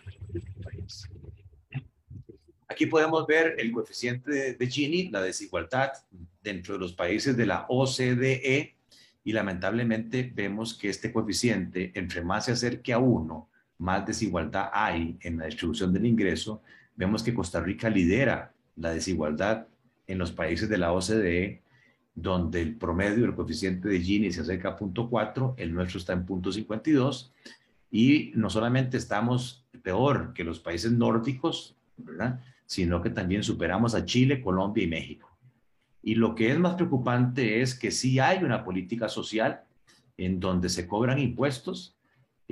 Aquí 2.68 2.86
podemos 2.86 3.26
ver 3.28 3.56
el 3.58 3.72
coeficiente 3.72 4.54
de 4.54 4.68
Gini, 4.68 5.10
la 5.10 5.22
desigualdad 5.22 5.92
dentro 6.42 6.74
de 6.74 6.80
los 6.80 6.94
países 6.94 7.36
de 7.38 7.46
la 7.46 7.66
OCDE, 7.70 8.76
y 9.26 9.32
lamentablemente 9.32 10.32
vemos 10.34 10.74
que 10.74 10.90
este 10.90 11.12
coeficiente, 11.12 11.92
entre 11.96 12.22
más 12.22 12.46
se 12.46 12.52
acerque 12.52 12.94
a 12.94 13.00
uno, 13.00 13.50
más 13.78 14.06
desigualdad 14.06 14.70
hay 14.74 15.18
en 15.22 15.38
la 15.38 15.46
distribución 15.46 15.94
del 15.94 16.06
ingreso. 16.06 16.62
Vemos 16.96 17.24
que 17.24 17.34
Costa 17.34 17.60
Rica 17.60 17.90
lidera 17.90 18.54
la 18.76 18.92
desigualdad 18.94 19.68
en 20.08 20.18
los 20.18 20.32
países 20.32 20.70
de 20.70 20.78
la 20.78 20.94
OCDE 20.94 21.64
donde 22.16 22.62
el 22.62 22.76
promedio, 22.76 23.26
el 23.26 23.36
coeficiente 23.36 23.90
de 23.90 24.00
Gini 24.00 24.32
se 24.32 24.42
acerca 24.42 24.70
a 24.70 24.78
0.4, 24.78 25.56
el 25.58 25.74
nuestro 25.74 26.00
está 26.00 26.14
en 26.14 26.26
0.52, 26.26 27.32
y 27.92 28.32
no 28.36 28.50
solamente 28.50 28.98
estamos 28.98 29.66
peor 29.82 30.34
que 30.34 30.44
los 30.44 30.60
países 30.60 30.92
nórdicos, 30.92 31.76
¿verdad? 31.98 32.40
sino 32.66 33.02
que 33.02 33.10
también 33.10 33.44
superamos 33.44 33.94
a 33.96 34.06
Chile, 34.06 34.42
Colombia 34.42 34.84
y 34.84 34.88
México. 34.88 35.30
Y 36.02 36.16
lo 36.16 36.36
que 36.36 36.52
es 36.52 36.60
más 36.60 36.76
preocupante 36.76 37.62
es 37.62 37.76
que 37.76 37.92
sí 37.92 38.20
hay 38.20 38.44
una 38.44 38.64
política 38.64 39.10
social 39.10 39.64
en 40.18 40.40
donde 40.40 40.70
se 40.70 40.88
cobran 40.88 41.20
impuestos, 41.20 41.96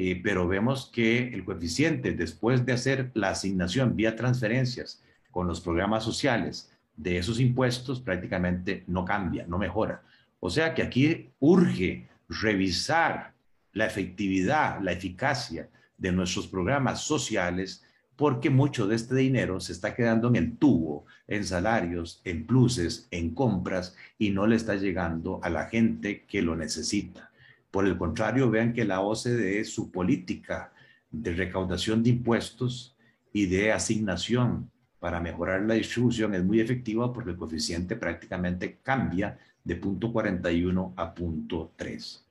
eh, 0.03 0.19
pero 0.23 0.47
vemos 0.47 0.89
que 0.91 1.27
el 1.27 1.45
coeficiente, 1.45 2.13
después 2.13 2.65
de 2.65 2.73
hacer 2.73 3.11
la 3.13 3.29
asignación 3.29 3.95
vía 3.95 4.15
transferencias 4.15 5.03
con 5.29 5.45
los 5.47 5.61
programas 5.61 6.03
sociales 6.03 6.71
de 6.97 7.19
esos 7.19 7.39
impuestos, 7.39 8.01
prácticamente 8.01 8.83
no 8.87 9.05
cambia, 9.05 9.45
no 9.45 9.59
mejora. 9.59 10.01
O 10.39 10.49
sea 10.49 10.73
que 10.73 10.81
aquí 10.81 11.29
urge 11.39 12.07
revisar 12.27 13.33
la 13.73 13.85
efectividad, 13.85 14.81
la 14.81 14.91
eficacia 14.91 15.69
de 15.99 16.11
nuestros 16.11 16.47
programas 16.47 17.01
sociales, 17.01 17.83
porque 18.15 18.49
mucho 18.49 18.87
de 18.87 18.95
este 18.95 19.13
dinero 19.13 19.59
se 19.59 19.71
está 19.71 19.93
quedando 19.93 20.29
en 20.29 20.35
el 20.35 20.57
tubo, 20.57 21.05
en 21.27 21.43
salarios, 21.43 22.21
en 22.23 22.47
pluses, 22.47 23.07
en 23.11 23.35
compras, 23.35 23.95
y 24.17 24.31
no 24.31 24.47
le 24.47 24.55
está 24.55 24.73
llegando 24.73 25.39
a 25.43 25.51
la 25.51 25.65
gente 25.65 26.25
que 26.25 26.41
lo 26.41 26.55
necesita. 26.55 27.31
Por 27.71 27.88
el 27.88 27.97
contrario, 27.97 28.49
vean 28.51 28.73
que 28.73 28.86
la 28.86 28.99
OCDE, 28.99 29.63
su 29.63 29.91
política 29.91 30.73
de 31.10 31.34
recaudación 31.34 32.03
de 32.03 32.12
impuestos 32.12 32.95
y 33.34 33.45
de 33.45 33.71
asignación 33.71 34.69
para 34.99 35.19
mejorar 35.19 35.62
la 35.63 35.73
distribución 35.73 36.36
es 36.36 36.43
muy 36.43 36.60
efectiva 36.60 37.12
porque 37.12 37.31
el 37.31 37.38
coeficiente 37.38 37.95
prácticamente 37.95 38.79
cambia 38.84 39.39
de 39.63 39.75
punto 39.75 40.12
41 40.12 40.93
a 40.95 41.13
punto 41.13 41.71
3. 41.75 42.27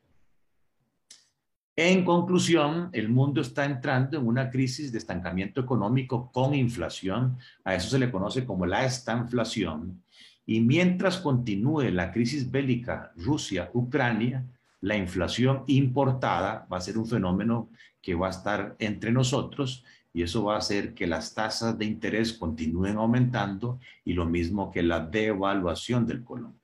En 1.76 2.04
conclusión, 2.04 2.90
el 2.92 3.08
mundo 3.08 3.40
está 3.40 3.64
entrando 3.64 4.18
en 4.18 4.26
una 4.26 4.50
crisis 4.50 4.92
de 4.92 4.98
estancamiento 4.98 5.62
económico 5.62 6.30
con 6.30 6.54
inflación. 6.54 7.38
A 7.64 7.74
eso 7.74 7.88
se 7.88 7.98
le 7.98 8.10
conoce 8.10 8.44
como 8.44 8.66
la 8.66 8.84
estanflación. 8.84 10.02
Y 10.44 10.60
mientras 10.60 11.18
continúe 11.18 11.90
la 11.90 12.12
crisis 12.12 12.50
bélica 12.50 13.12
Rusia-Ucrania, 13.16 14.44
la 14.80 14.96
inflación 14.96 15.64
importada 15.66 16.66
va 16.72 16.78
a 16.78 16.80
ser 16.80 16.96
un 16.98 17.06
fenómeno 17.06 17.68
que 18.00 18.14
va 18.14 18.28
a 18.28 18.30
estar 18.30 18.76
entre 18.78 19.12
nosotros 19.12 19.84
y 20.12 20.22
eso 20.22 20.44
va 20.44 20.54
a 20.54 20.58
hacer 20.58 20.94
que 20.94 21.06
las 21.06 21.34
tasas 21.34 21.78
de 21.78 21.84
interés 21.84 22.32
continúen 22.32 22.96
aumentando 22.96 23.78
y 24.04 24.14
lo 24.14 24.26
mismo 24.26 24.70
que 24.70 24.82
la 24.82 25.00
devaluación 25.00 26.06
del 26.06 26.24
colón. 26.24 26.58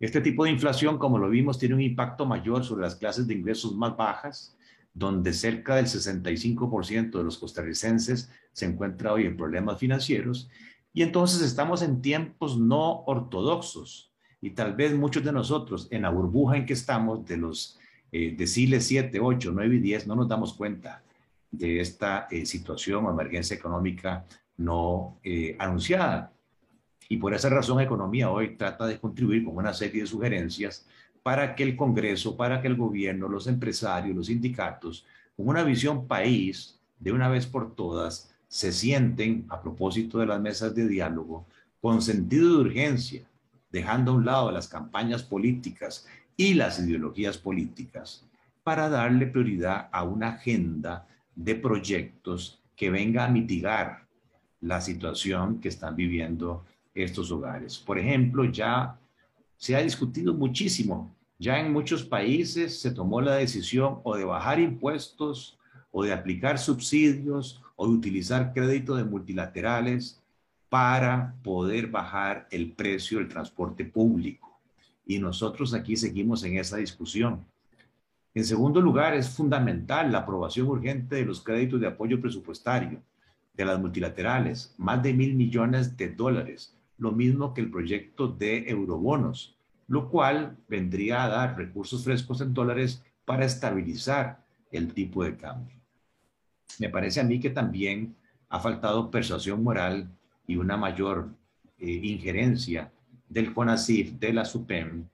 Este 0.00 0.20
tipo 0.20 0.44
de 0.44 0.50
inflación, 0.50 0.98
como 0.98 1.18
lo 1.18 1.30
vimos, 1.30 1.58
tiene 1.58 1.76
un 1.76 1.80
impacto 1.80 2.26
mayor 2.26 2.64
sobre 2.64 2.82
las 2.82 2.96
clases 2.96 3.26
de 3.26 3.34
ingresos 3.34 3.74
más 3.76 3.96
bajas, 3.96 4.56
donde 4.92 5.32
cerca 5.32 5.76
del 5.76 5.86
65% 5.86 7.18
de 7.18 7.24
los 7.24 7.38
costarricenses 7.38 8.30
se 8.52 8.66
encuentra 8.66 9.12
hoy 9.12 9.26
en 9.26 9.36
problemas 9.36 9.78
financieros. 9.78 10.48
Y 10.92 11.02
entonces 11.02 11.42
estamos 11.42 11.82
en 11.82 12.02
tiempos 12.02 12.58
no 12.58 13.02
ortodoxos. 13.06 14.13
Y 14.44 14.50
tal 14.50 14.74
vez 14.74 14.94
muchos 14.94 15.24
de 15.24 15.32
nosotros, 15.32 15.88
en 15.90 16.02
la 16.02 16.10
burbuja 16.10 16.58
en 16.58 16.66
que 16.66 16.74
estamos, 16.74 17.24
de 17.24 17.38
los 17.38 17.78
eh, 18.12 18.34
deciles 18.36 18.84
7, 18.84 19.18
8, 19.18 19.50
9 19.54 19.76
y 19.76 19.78
10, 19.78 20.06
no 20.06 20.16
nos 20.16 20.28
damos 20.28 20.52
cuenta 20.52 21.02
de 21.50 21.80
esta 21.80 22.28
eh, 22.30 22.44
situación 22.44 23.06
o 23.06 23.10
emergencia 23.10 23.56
económica 23.56 24.26
no 24.58 25.16
eh, 25.24 25.56
anunciada. 25.58 26.30
Y 27.08 27.16
por 27.16 27.32
esa 27.32 27.48
razón, 27.48 27.80
Economía 27.80 28.30
Hoy 28.30 28.54
trata 28.54 28.86
de 28.86 29.00
contribuir 29.00 29.46
con 29.46 29.56
una 29.56 29.72
serie 29.72 30.02
de 30.02 30.06
sugerencias 30.06 30.86
para 31.22 31.54
que 31.54 31.62
el 31.62 31.74
Congreso, 31.74 32.36
para 32.36 32.60
que 32.60 32.68
el 32.68 32.76
gobierno, 32.76 33.30
los 33.30 33.46
empresarios, 33.46 34.14
los 34.14 34.26
sindicatos, 34.26 35.06
con 35.38 35.48
una 35.48 35.62
visión 35.62 36.06
país, 36.06 36.78
de 36.98 37.12
una 37.12 37.30
vez 37.30 37.46
por 37.46 37.74
todas, 37.74 38.30
se 38.46 38.72
sienten, 38.72 39.46
a 39.48 39.62
propósito 39.62 40.18
de 40.18 40.26
las 40.26 40.38
mesas 40.38 40.74
de 40.74 40.86
diálogo, 40.86 41.46
con 41.80 42.02
sentido 42.02 42.50
de 42.50 42.68
urgencia, 42.68 43.26
dejando 43.74 44.12
a 44.12 44.14
un 44.14 44.24
lado 44.24 44.52
las 44.52 44.68
campañas 44.68 45.24
políticas 45.24 46.06
y 46.36 46.54
las 46.54 46.78
ideologías 46.78 47.38
políticas, 47.38 48.24
para 48.62 48.88
darle 48.88 49.26
prioridad 49.26 49.88
a 49.90 50.04
una 50.04 50.28
agenda 50.28 51.08
de 51.34 51.56
proyectos 51.56 52.62
que 52.76 52.88
venga 52.88 53.24
a 53.24 53.28
mitigar 53.28 54.06
la 54.60 54.80
situación 54.80 55.60
que 55.60 55.70
están 55.70 55.96
viviendo 55.96 56.64
estos 56.94 57.32
hogares. 57.32 57.76
Por 57.76 57.98
ejemplo, 57.98 58.44
ya 58.44 58.96
se 59.56 59.74
ha 59.74 59.82
discutido 59.82 60.34
muchísimo, 60.34 61.12
ya 61.40 61.58
en 61.58 61.72
muchos 61.72 62.04
países 62.04 62.80
se 62.80 62.92
tomó 62.92 63.20
la 63.20 63.34
decisión 63.34 63.98
o 64.04 64.16
de 64.16 64.24
bajar 64.24 64.60
impuestos 64.60 65.58
o 65.90 66.04
de 66.04 66.12
aplicar 66.12 66.60
subsidios 66.60 67.60
o 67.74 67.88
de 67.88 67.94
utilizar 67.94 68.52
crédito 68.52 68.94
de 68.94 69.02
multilaterales 69.02 70.22
para 70.74 71.36
poder 71.44 71.86
bajar 71.86 72.48
el 72.50 72.72
precio 72.72 73.18
del 73.18 73.28
transporte 73.28 73.84
público. 73.84 74.58
Y 75.06 75.20
nosotros 75.20 75.72
aquí 75.72 75.96
seguimos 75.96 76.42
en 76.42 76.58
esa 76.58 76.78
discusión. 76.78 77.44
En 78.34 78.44
segundo 78.44 78.80
lugar, 78.80 79.14
es 79.14 79.28
fundamental 79.28 80.10
la 80.10 80.18
aprobación 80.18 80.66
urgente 80.66 81.14
de 81.14 81.26
los 81.26 81.40
créditos 81.44 81.80
de 81.80 81.86
apoyo 81.86 82.20
presupuestario 82.20 83.00
de 83.52 83.64
las 83.64 83.78
multilaterales, 83.78 84.74
más 84.76 85.00
de 85.00 85.14
mil 85.14 85.36
millones 85.36 85.96
de 85.96 86.08
dólares 86.08 86.76
lo 86.98 87.12
mismo 87.12 87.54
que 87.54 87.60
el 87.60 87.70
proyecto 87.70 88.26
de 88.26 88.68
eurobonos, 88.68 89.56
lo 89.86 90.10
cual 90.10 90.56
vendría 90.66 91.22
a 91.22 91.28
dar 91.28 91.56
recursos 91.56 92.02
frescos 92.02 92.40
en 92.40 92.52
dólares 92.52 93.00
para 93.24 93.44
estabilizar 93.44 94.44
el 94.72 94.92
tipo 94.92 95.22
de 95.22 95.36
cambio. 95.36 95.76
Me 96.80 96.88
parece 96.88 97.20
a 97.20 97.24
mí 97.24 97.38
que 97.38 97.50
también 97.50 98.16
ha 98.48 98.58
faltado 98.58 99.08
persuasión 99.08 99.62
moral 99.62 100.10
y 100.46 100.56
una 100.56 100.76
mayor 100.76 101.30
eh, 101.78 101.90
injerencia 101.90 102.92
del 103.28 103.52
CONACIF, 103.52 104.12
de 104.12 104.32
la 104.32 104.44
SUPEM, 104.44 105.06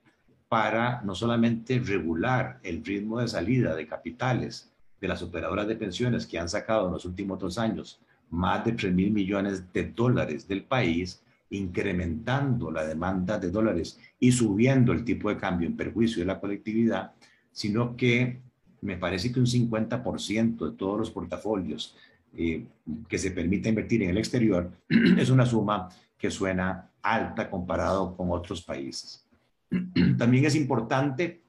para 0.49 1.01
no 1.03 1.15
solamente 1.15 1.79
regular 1.79 2.59
el 2.63 2.85
ritmo 2.85 3.21
de 3.21 3.29
salida 3.29 3.75
de 3.75 3.87
capitales 3.87 4.73
de 5.01 5.09
las 5.09 5.23
operadoras 5.23 5.67
de 5.69 5.77
pensiones 5.77 6.27
que 6.27 6.39
han 6.39 6.49
sacado 6.49 6.87
en 6.87 6.93
los 6.93 7.05
últimos 7.05 7.39
dos 7.39 7.57
años 7.57 8.01
más 8.31 8.65
de 8.65 8.73
3 8.73 8.93
mil 8.95 9.11
millones 9.11 9.73
de 9.73 9.85
dólares 9.91 10.47
del 10.47 10.65
país, 10.65 11.23
incrementando 11.51 12.71
la 12.71 12.85
demanda 12.85 13.39
de 13.39 13.51
dólares 13.51 13.99
y 14.19 14.33
subiendo 14.33 14.93
el 14.93 15.05
tipo 15.05 15.29
de 15.29 15.37
cambio 15.37 15.67
en 15.67 15.77
perjuicio 15.77 16.21
de 16.21 16.27
la 16.27 16.41
colectividad, 16.41 17.13
sino 17.53 17.97
que 17.97 18.41
me 18.83 18.97
parece 18.97 19.33
que 19.33 19.41
un 19.41 19.47
50% 19.47 20.71
de 20.71 20.77
todos 20.77 20.99
los 20.99 21.11
portafolios 21.11 21.97
eh, 22.37 22.67
que 23.09 23.19
se 23.19 23.31
permite 23.31 23.69
invertir 23.69 24.03
en 24.03 24.11
el 24.11 24.19
exterior 24.19 24.71
es 24.89 25.31
una 25.31 25.47
suma 25.47 25.89
que 26.17 26.31
suena 26.31 26.91
alta 27.03 27.49
comparado 27.51 28.17
con 28.17 28.31
otros 28.31 28.63
países. 28.63 29.27
También 30.19 30.45
es 30.45 30.55
importante 30.55 31.43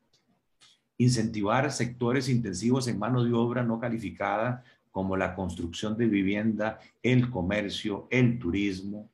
incentivar 0.97 1.71
sectores 1.71 2.29
intensivos 2.29 2.87
en 2.87 2.99
mano 2.99 3.23
de 3.23 3.33
obra 3.33 3.63
no 3.63 3.79
calificada 3.79 4.63
como 4.91 5.15
la 5.15 5.35
construcción 5.35 5.97
de 5.97 6.05
vivienda, 6.05 6.79
el 7.01 7.29
comercio, 7.29 8.07
el 8.11 8.37
turismo, 8.37 9.09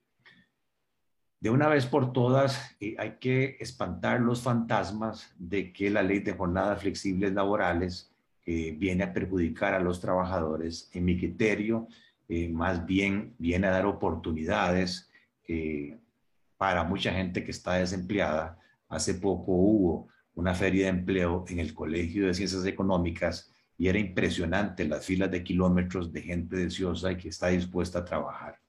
de 1.40 1.52
una 1.52 1.68
vez 1.68 1.86
por 1.86 2.14
todas, 2.14 2.76
eh, 2.80 2.96
hay 2.98 3.18
que 3.20 3.58
espantar 3.60 4.22
los 4.22 4.42
fantasmas 4.42 5.36
de 5.38 5.72
que 5.72 5.92
la 5.92 6.02
ley 6.02 6.20
de 6.20 6.34
jornadas 6.34 6.82
flexibles 6.82 7.32
laborales 7.34 8.12
eh, 8.50 8.74
viene 8.78 9.04
a 9.04 9.14
perjudicar 9.14 9.74
a 9.74 9.80
los 9.80 10.00
trabajadores. 10.00 10.90
En 10.94 11.04
mi 11.04 11.18
criterio, 11.18 11.88
eh, 12.30 12.48
más 12.48 12.86
bien 12.86 13.36
viene 13.38 13.68
a 13.68 13.72
dar 13.72 13.86
oportunidades 13.86 15.12
para 16.58 16.84
mucha 16.84 17.14
gente 17.14 17.44
que 17.44 17.52
está 17.52 17.76
desempleada. 17.76 18.58
Hace 18.90 19.14
poco 19.16 19.52
hubo 19.52 20.08
una 20.36 20.54
feria 20.54 20.84
de 20.86 21.00
empleo 21.00 21.46
en 21.50 21.60
el 21.60 21.74
Colegio 21.74 22.28
de 22.28 22.34
Ciencias 22.34 22.66
Económicas 22.66 23.52
y 23.78 23.88
era 23.88 24.00
impresionante 24.00 24.86
las 24.86 25.06
filas 25.06 25.30
de 25.30 25.44
kilómetros 25.44 26.12
de 26.12 26.22
gente 26.22 26.56
deseosa 26.56 27.12
y 27.12 27.18
que 27.18 27.30
está 27.30 27.48
dispuesta 27.48 28.00
a 28.00 28.06
trabajar. 28.06 28.60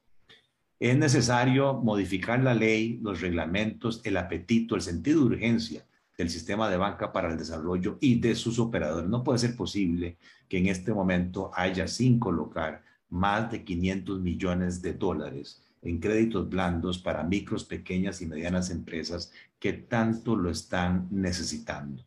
Es 0.79 0.97
necesario 0.97 1.75
modificar 1.75 2.43
la 2.43 2.55
ley, 2.55 2.99
los 3.03 3.21
reglamentos, 3.21 4.01
el 4.05 4.17
apetito, 4.17 4.75
el 4.75 4.83
sentido 4.83 5.21
de 5.21 5.27
urgencia 5.27 5.85
del 6.19 6.29
sistema 6.31 6.69
de 6.69 6.77
banca 6.77 7.13
para 7.13 7.31
el 7.31 7.39
desarrollo 7.39 7.97
y 8.01 8.19
de 8.19 8.35
sus 8.35 8.59
operadores. 8.59 9.09
No 9.09 9.23
puede 9.23 9.39
ser 9.39 9.57
posible 9.57 10.19
que 10.49 10.59
en 10.59 10.67
este 10.67 10.93
momento 10.93 11.53
haya 11.55 11.87
sin 11.87 12.19
colocar 12.19 12.83
más 13.09 13.51
de 13.53 13.65
500 13.65 14.21
millones 14.21 14.83
de 14.83 14.95
dólares 14.95 15.63
en 15.81 16.01
créditos 16.01 16.49
blandos 16.49 16.99
para 16.99 17.23
micros, 17.23 17.65
pequeñas 17.65 18.21
y 18.21 18.27
medianas 18.27 18.71
empresas 18.71 19.33
que 19.61 19.73
tanto 19.73 20.35
lo 20.35 20.51
están 20.51 21.07
necesitando. 21.13 22.05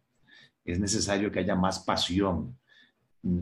Es 0.65 0.77
necesario 0.77 1.31
que 1.31 1.39
haya 1.39 1.55
más 1.55 1.79
pasión 1.79 2.57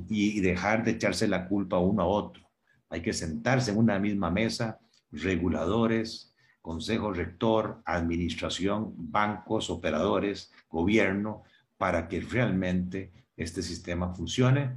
y 0.07 0.39
dejar 0.39 0.83
de 0.83 0.91
echarse 0.91 1.27
la 1.27 1.47
culpa 1.47 1.79
uno 1.79 2.03
a 2.03 2.05
otro. 2.05 2.47
Hay 2.89 3.01
que 3.01 3.13
sentarse 3.13 3.71
en 3.71 3.77
una 3.77 3.97
misma 3.97 4.29
mesa 4.29 4.79
reguladores, 5.11 6.28
consejo 6.61 7.13
rector, 7.13 7.81
administración, 7.85 8.93
bancos, 8.95 9.69
operadores, 9.69 10.51
gobierno, 10.69 11.43
para 11.77 12.07
que 12.07 12.19
realmente 12.21 13.11
este 13.37 13.61
sistema 13.61 14.13
funcione. 14.13 14.75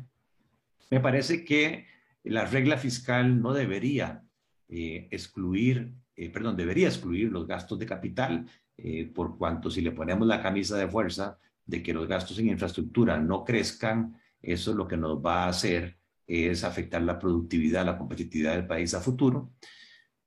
Me 0.90 1.00
parece 1.00 1.44
que 1.44 1.86
la 2.24 2.44
regla 2.44 2.76
fiscal 2.76 3.40
no 3.40 3.52
debería 3.52 4.22
eh, 4.68 5.08
excluir, 5.10 5.92
eh, 6.14 6.30
perdón, 6.30 6.56
debería 6.56 6.88
excluir 6.88 7.30
los 7.32 7.46
gastos 7.46 7.78
de 7.78 7.86
capital, 7.86 8.46
eh, 8.76 9.10
por 9.12 9.36
cuanto 9.36 9.70
si 9.70 9.80
le 9.80 9.90
ponemos 9.90 10.26
la 10.26 10.42
camisa 10.42 10.76
de 10.76 10.88
fuerza 10.88 11.38
de 11.66 11.82
que 11.82 11.92
los 11.92 12.06
gastos 12.06 12.38
en 12.38 12.48
infraestructura 12.48 13.18
no 13.18 13.44
crezcan, 13.44 14.16
eso 14.40 14.74
lo 14.74 14.86
que 14.86 14.96
nos 14.96 15.24
va 15.24 15.44
a 15.44 15.48
hacer 15.48 15.98
es 16.26 16.64
afectar 16.64 17.02
la 17.02 17.18
productividad, 17.18 17.84
la 17.84 17.98
competitividad 17.98 18.54
del 18.54 18.66
país 18.66 18.94
a 18.94 19.00
futuro. 19.00 19.52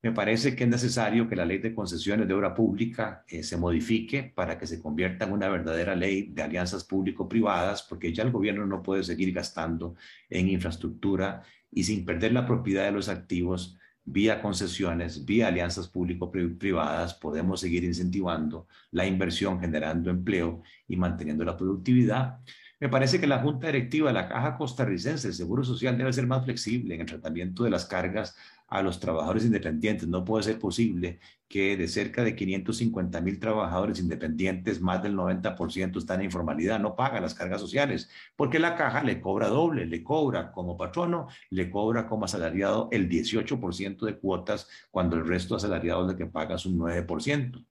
Me 0.06 0.12
parece 0.12 0.56
que 0.56 0.66
es 0.66 0.70
necesario 0.70 1.28
que 1.28 1.36
la 1.36 1.46
ley 1.46 1.58
de 1.58 1.74
concesiones 1.74 2.28
de 2.28 2.34
obra 2.36 2.54
pública 2.54 3.26
eh, 3.28 3.42
se 3.42 3.58
modifique 3.58 4.22
para 4.36 4.56
que 4.56 4.68
se 4.68 4.80
convierta 4.80 5.26
en 5.26 5.32
una 5.32 5.50
verdadera 5.50 5.96
ley 5.96 6.28
de 6.28 6.44
alianzas 6.44 6.84
público-privadas, 6.84 7.82
porque 7.82 8.14
ya 8.14 8.22
el 8.22 8.30
gobierno 8.30 8.68
no 8.68 8.84
puede 8.84 9.02
seguir 9.02 9.34
gastando 9.34 9.96
en 10.30 10.48
infraestructura 10.48 11.42
y 11.72 11.86
sin 11.86 12.06
perder 12.06 12.34
la 12.34 12.46
propiedad 12.46 12.86
de 12.86 12.92
los 12.92 13.10
activos 13.10 13.80
vía 14.04 14.44
concesiones, 14.44 15.26
vía 15.26 15.48
alianzas 15.48 15.88
público-privadas, 15.88 17.16
podemos 17.16 17.62
seguir 17.62 17.84
incentivando 17.84 18.68
la 18.92 19.08
inversión, 19.08 19.60
generando 19.60 20.12
empleo 20.12 20.62
y 20.88 20.98
manteniendo 20.98 21.44
la 21.44 21.58
productividad. 21.58 22.42
Me 22.80 22.90
parece 22.90 23.22
que 23.22 23.28
la 23.28 23.40
Junta 23.40 23.68
Directiva 23.68 24.10
de 24.10 24.14
la 24.14 24.28
Caja 24.28 24.58
Costarricense 24.58 25.30
de 25.30 25.34
Seguro 25.34 25.64
Social 25.64 25.98
debe 25.98 26.12
ser 26.12 26.28
más 26.28 26.44
flexible 26.44 26.96
en 26.96 27.02
el 27.02 27.08
tratamiento 27.08 27.64
de 27.64 27.70
las 27.70 27.86
cargas 27.86 28.36
a 28.68 28.82
los 28.82 29.00
trabajadores 29.00 29.46
independientes. 29.46 30.08
No 30.10 30.26
puede 30.26 30.44
ser 30.44 30.60
posible 30.60 31.20
que 31.48 31.78
de 31.78 31.88
cerca 31.88 32.22
de 32.24 32.36
550 32.36 33.22
mil 33.22 33.40
trabajadores 33.40 34.00
independientes, 34.00 34.82
más 34.82 35.02
del 35.02 35.16
90% 35.16 35.98
están 35.98 36.20
en 36.20 36.26
informalidad, 36.26 36.80
no 36.80 36.96
pagan 36.98 37.22
las 37.24 37.34
cargas 37.34 37.62
sociales, 37.62 38.10
porque 38.36 38.60
la 38.60 38.76
caja 38.76 39.04
le 39.04 39.22
cobra 39.22 39.48
doble, 39.48 39.86
le 39.86 40.04
cobra 40.04 40.52
como 40.52 40.76
patrono, 40.78 41.28
le 41.52 41.70
cobra 41.70 42.08
como 42.08 42.26
asalariado 42.26 42.90
el 42.92 43.08
18% 43.08 44.06
de 44.06 44.18
cuotas, 44.18 44.68
cuando 44.92 45.16
el 45.16 45.26
resto 45.26 45.56
de 45.56 45.60
asalariados 45.60 46.10
de 46.10 46.18
que 46.18 46.26
paga 46.26 46.56
un 46.66 46.78
9%. 46.78 47.66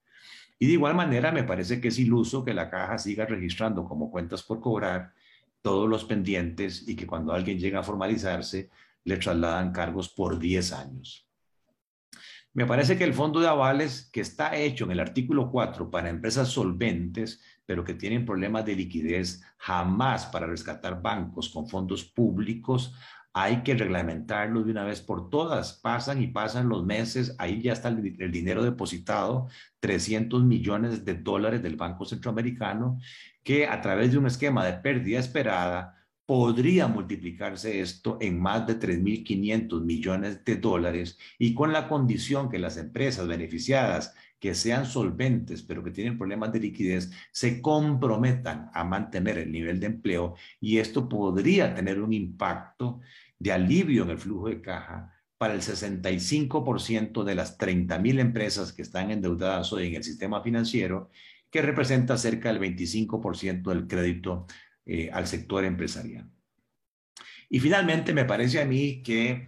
Y 0.59 0.67
de 0.67 0.73
igual 0.73 0.95
manera, 0.95 1.33
me 1.33 1.45
parece 1.45 1.81
que 1.81 1.89
es 1.89 1.99
iluso 1.99 2.45
que 2.45 2.55
la 2.55 2.71
caja 2.71 2.99
siga 2.99 3.27
registrando 3.27 3.85
como 3.85 4.11
cuentas 4.11 4.43
por 4.43 4.61
cobrar 4.61 5.13
todos 5.63 5.89
los 5.89 6.05
pendientes 6.05 6.87
y 6.87 6.95
que 6.95 7.07
cuando 7.07 7.33
alguien 7.33 7.59
llega 7.59 7.81
a 7.81 7.83
formalizarse, 7.83 8.71
le 9.05 9.17
trasladan 9.17 9.73
cargos 9.73 10.09
por 10.09 10.39
10 10.39 10.73
años. 10.73 11.29
Me 12.53 12.67
parece 12.67 12.97
que 12.97 13.03
el 13.03 13.15
fondo 13.15 13.41
de 13.41 13.49
avales 13.49 14.09
que 14.13 14.21
está 14.21 14.57
hecho 14.57 14.85
en 14.85 14.93
el 14.93 15.01
artículo 15.01 15.51
4 15.51 15.91
para 15.91 16.09
empresas 16.09 16.49
solventes, 16.49 17.43
pero 17.67 17.83
que 17.83 17.95
tienen 17.95 18.25
problemas 18.25 18.65
de 18.65 18.77
liquidez, 18.77 19.43
jamás 19.57 20.27
para 20.27 20.47
rescatar 20.47 21.03
bancos 21.03 21.49
con 21.49 21.69
fondos 21.69 22.05
públicos, 22.05 22.95
hay 23.35 23.63
que 23.65 23.75
reglamentarlo 23.75 24.63
de 24.63 24.71
una 24.71 24.85
vez 24.85 25.01
por 25.01 25.29
todas. 25.29 25.75
Pasan 25.75 26.23
y 26.23 26.29
pasan 26.29 26.69
los 26.69 26.85
meses, 26.85 27.35
ahí 27.39 27.61
ya 27.61 27.73
está 27.73 27.89
el, 27.89 28.17
el, 28.19 28.33
dinero 28.33 28.63
depositado, 28.63 29.49
300 29.81 30.45
millones 30.45 31.05
de 31.05 31.15
dólares 31.15 31.63
del 31.63 31.77
Banco 31.77 32.05
Centroamericano, 32.05 32.99
que 33.43 33.67
a 33.67 33.81
través 33.81 34.13
de 34.13 34.19
un 34.19 34.27
esquema 34.27 34.65
de 34.65 34.75
pérdida 34.75 35.19
esperada 35.19 36.05
podría 36.27 36.87
multiplicarse 36.87 37.81
esto 37.81 38.19
en 38.21 38.41
más 38.41 38.67
de 38.67 38.79
3.500 38.79 39.83
millones 39.83 40.45
de 40.45 40.57
dólares 40.57 41.19
y 41.39 41.55
con 41.55 41.73
la 41.73 41.89
condición 41.89 42.49
que 42.49 42.59
las 42.59 42.77
empresas 42.77 43.27
beneficiadas 43.27 44.15
que 44.41 44.55
sean 44.55 44.85
solventes, 44.85 45.63
pero 45.63 45.83
que 45.83 45.91
tienen 45.91 46.19
problemas 46.19 46.53
de 46.53 46.61
liquidez, 46.61 47.11
se 47.33 47.63
comprometan 47.63 48.71
a 48.75 48.85
mantener 48.85 49.39
el 49.39 49.51
nivel 49.51 49.81
de 49.81 49.87
empleo 49.87 50.35
y 50.61 50.79
esto 50.79 51.09
podría 51.09 51.75
tener 51.75 52.01
un 52.01 52.13
impacto 52.13 53.01
de 53.39 53.53
alivio 53.53 54.05
en 54.05 54.11
el 54.11 54.19
flujo 54.19 54.49
de 54.49 54.61
caja 54.61 55.13
para 55.39 55.55
el 55.55 55.61
65% 55.61 57.25
de 57.25 57.35
las 57.35 57.59
30.000 57.59 58.21
empresas 58.21 58.73
que 58.73 58.83
están 58.83 59.11
endeudadas 59.11 59.73
hoy 59.73 59.89
en 59.89 59.97
el 59.97 60.05
sistema 60.05 60.43
financiero, 60.43 61.11
que 61.51 61.63
representa 61.63 62.17
cerca 62.17 62.53
del 62.53 62.61
25% 62.61 63.63
del 63.63 63.87
crédito 63.87 64.47
eh, 64.87 65.11
al 65.13 65.27
sector 65.27 65.65
empresarial. 65.65 66.31
Y 67.49 67.61
finalmente, 67.61 68.13
me 68.13 68.25
parece 68.25 68.61
a 68.61 68.65
mí 68.65 69.03
que 69.03 69.47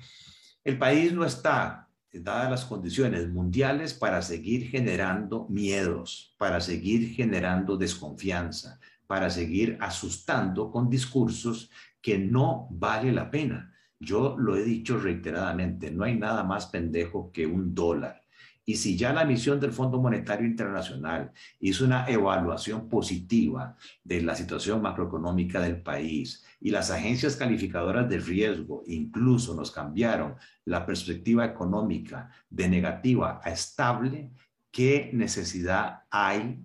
el 0.64 0.78
país 0.78 1.12
no 1.12 1.24
está, 1.24 1.88
dadas 2.12 2.50
las 2.50 2.64
condiciones 2.64 3.28
mundiales, 3.28 3.94
para 3.94 4.22
seguir 4.22 4.68
generando 4.68 5.46
miedos, 5.48 6.34
para 6.38 6.60
seguir 6.60 7.14
generando 7.14 7.76
desconfianza, 7.76 8.80
para 9.06 9.30
seguir 9.30 9.78
asustando 9.80 10.70
con 10.70 10.88
discursos 10.90 11.70
que 12.00 12.18
no 12.18 12.68
vale 12.70 13.12
la 13.12 13.30
pena. 13.30 13.75
Yo 13.98 14.36
lo 14.38 14.56
he 14.56 14.62
dicho 14.62 14.98
reiteradamente, 14.98 15.90
no 15.90 16.04
hay 16.04 16.16
nada 16.16 16.44
más 16.44 16.66
pendejo 16.66 17.32
que 17.32 17.46
un 17.46 17.74
dólar. 17.74 18.22
Y 18.68 18.76
si 18.76 18.96
ya 18.96 19.12
la 19.12 19.24
misión 19.24 19.60
del 19.60 19.70
Fondo 19.70 20.02
Monetario 20.02 20.44
Internacional 20.44 21.30
hizo 21.60 21.84
una 21.84 22.04
evaluación 22.08 22.88
positiva 22.88 23.76
de 24.02 24.22
la 24.22 24.34
situación 24.34 24.82
macroeconómica 24.82 25.60
del 25.60 25.80
país 25.80 26.44
y 26.60 26.70
las 26.70 26.90
agencias 26.90 27.36
calificadoras 27.36 28.08
de 28.08 28.18
riesgo 28.18 28.82
incluso 28.88 29.54
nos 29.54 29.70
cambiaron 29.70 30.34
la 30.64 30.84
perspectiva 30.84 31.44
económica 31.44 32.28
de 32.50 32.68
negativa 32.68 33.40
a 33.44 33.50
estable, 33.50 34.32
¿qué 34.72 35.10
necesidad 35.12 36.02
hay 36.10 36.60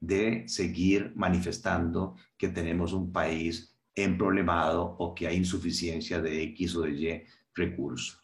de 0.00 0.48
seguir 0.48 1.12
manifestando 1.14 2.16
que 2.38 2.48
tenemos 2.48 2.94
un 2.94 3.12
país 3.12 3.71
emproblemado 3.94 4.96
o 4.98 5.14
que 5.14 5.26
hay 5.26 5.36
insuficiencia 5.36 6.20
de 6.20 6.42
X 6.42 6.76
o 6.76 6.82
de 6.82 6.90
Y 6.92 7.22
recursos? 7.54 8.20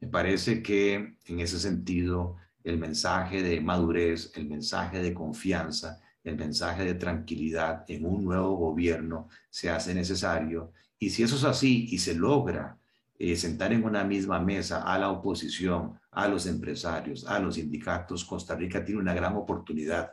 Me 0.00 0.08
parece 0.08 0.62
que 0.62 1.16
en 1.26 1.40
ese 1.40 1.58
sentido 1.58 2.36
el 2.64 2.78
mensaje 2.78 3.42
de 3.42 3.60
madurez, 3.60 4.32
el 4.34 4.46
mensaje 4.46 5.00
de 5.00 5.14
confianza, 5.14 6.00
el 6.24 6.36
mensaje 6.36 6.84
de 6.84 6.94
tranquilidad 6.94 7.84
en 7.88 8.04
un 8.04 8.24
nuevo 8.24 8.56
gobierno 8.56 9.28
se 9.48 9.70
hace 9.70 9.94
necesario. 9.94 10.72
Y 10.98 11.10
si 11.10 11.22
eso 11.22 11.36
es 11.36 11.44
así 11.44 11.86
y 11.90 11.98
se 11.98 12.14
logra 12.14 12.78
eh, 13.18 13.36
sentar 13.36 13.72
en 13.72 13.84
una 13.84 14.04
misma 14.04 14.40
mesa 14.40 14.82
a 14.82 14.98
la 14.98 15.10
oposición, 15.10 15.98
a 16.10 16.28
los 16.28 16.46
empresarios, 16.46 17.24
a 17.26 17.38
los 17.38 17.54
sindicatos, 17.54 18.24
Costa 18.24 18.56
Rica 18.56 18.84
tiene 18.84 19.00
una 19.00 19.14
gran 19.14 19.36
oportunidad 19.36 20.12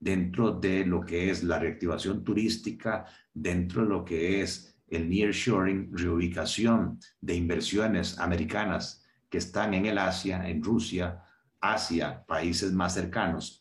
dentro 0.00 0.52
de 0.52 0.84
lo 0.84 1.02
que 1.02 1.30
es 1.30 1.44
la 1.44 1.58
reactivación 1.58 2.24
turística, 2.24 3.04
dentro 3.32 3.82
de 3.82 3.88
lo 3.88 4.04
que 4.04 4.42
es 4.42 4.76
el 4.88 5.08
nearshoring, 5.08 5.90
reubicación 5.92 6.98
de 7.20 7.36
inversiones 7.36 8.18
americanas 8.18 9.04
que 9.28 9.38
están 9.38 9.74
en 9.74 9.86
el 9.86 9.98
Asia, 9.98 10.48
en 10.48 10.62
Rusia, 10.64 11.22
hacia 11.60 12.24
países 12.24 12.72
más 12.72 12.94
cercanos 12.94 13.60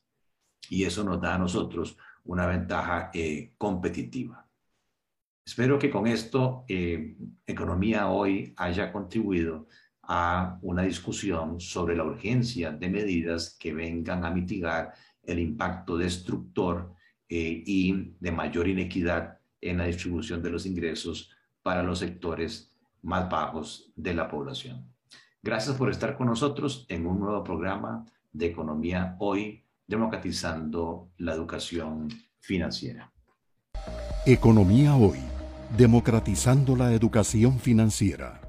y 0.69 0.83
eso 0.83 1.03
nos 1.03 1.19
da 1.21 1.35
a 1.35 1.39
nosotros 1.39 1.97
una 2.23 2.45
ventaja 2.45 3.09
eh, 3.13 3.53
competitiva. 3.57 4.47
Espero 5.45 5.79
que 5.79 5.89
con 5.89 6.05
esto 6.05 6.63
eh, 6.67 7.15
Economía 7.45 8.07
Hoy 8.07 8.53
haya 8.55 8.91
contribuido 8.91 9.67
a 10.03 10.57
una 10.61 10.83
discusión 10.83 11.59
sobre 11.59 11.95
la 11.95 12.03
urgencia 12.03 12.71
de 12.71 12.89
medidas 12.89 13.57
que 13.59 13.73
vengan 13.73 14.25
a 14.25 14.31
mitigar 14.31 14.93
el 15.31 15.39
impacto 15.39 15.97
destructor 15.97 16.93
eh, 17.27 17.63
y 17.65 18.15
de 18.19 18.31
mayor 18.31 18.67
inequidad 18.67 19.39
en 19.61 19.77
la 19.77 19.85
distribución 19.85 20.41
de 20.41 20.49
los 20.49 20.65
ingresos 20.65 21.31
para 21.61 21.83
los 21.83 21.99
sectores 21.99 22.71
más 23.01 23.29
bajos 23.29 23.91
de 23.95 24.13
la 24.13 24.27
población. 24.27 24.85
Gracias 25.41 25.75
por 25.77 25.89
estar 25.89 26.17
con 26.17 26.27
nosotros 26.27 26.85
en 26.89 27.05
un 27.05 27.19
nuevo 27.19 27.43
programa 27.43 28.05
de 28.33 28.47
Economía 28.47 29.15
Hoy, 29.19 29.63
democratizando 29.87 31.11
la 31.17 31.33
educación 31.33 32.09
financiera. 32.39 33.11
Economía 34.25 34.95
Hoy, 34.95 35.19
democratizando 35.77 36.75
la 36.75 36.93
educación 36.93 37.59
financiera. 37.59 38.41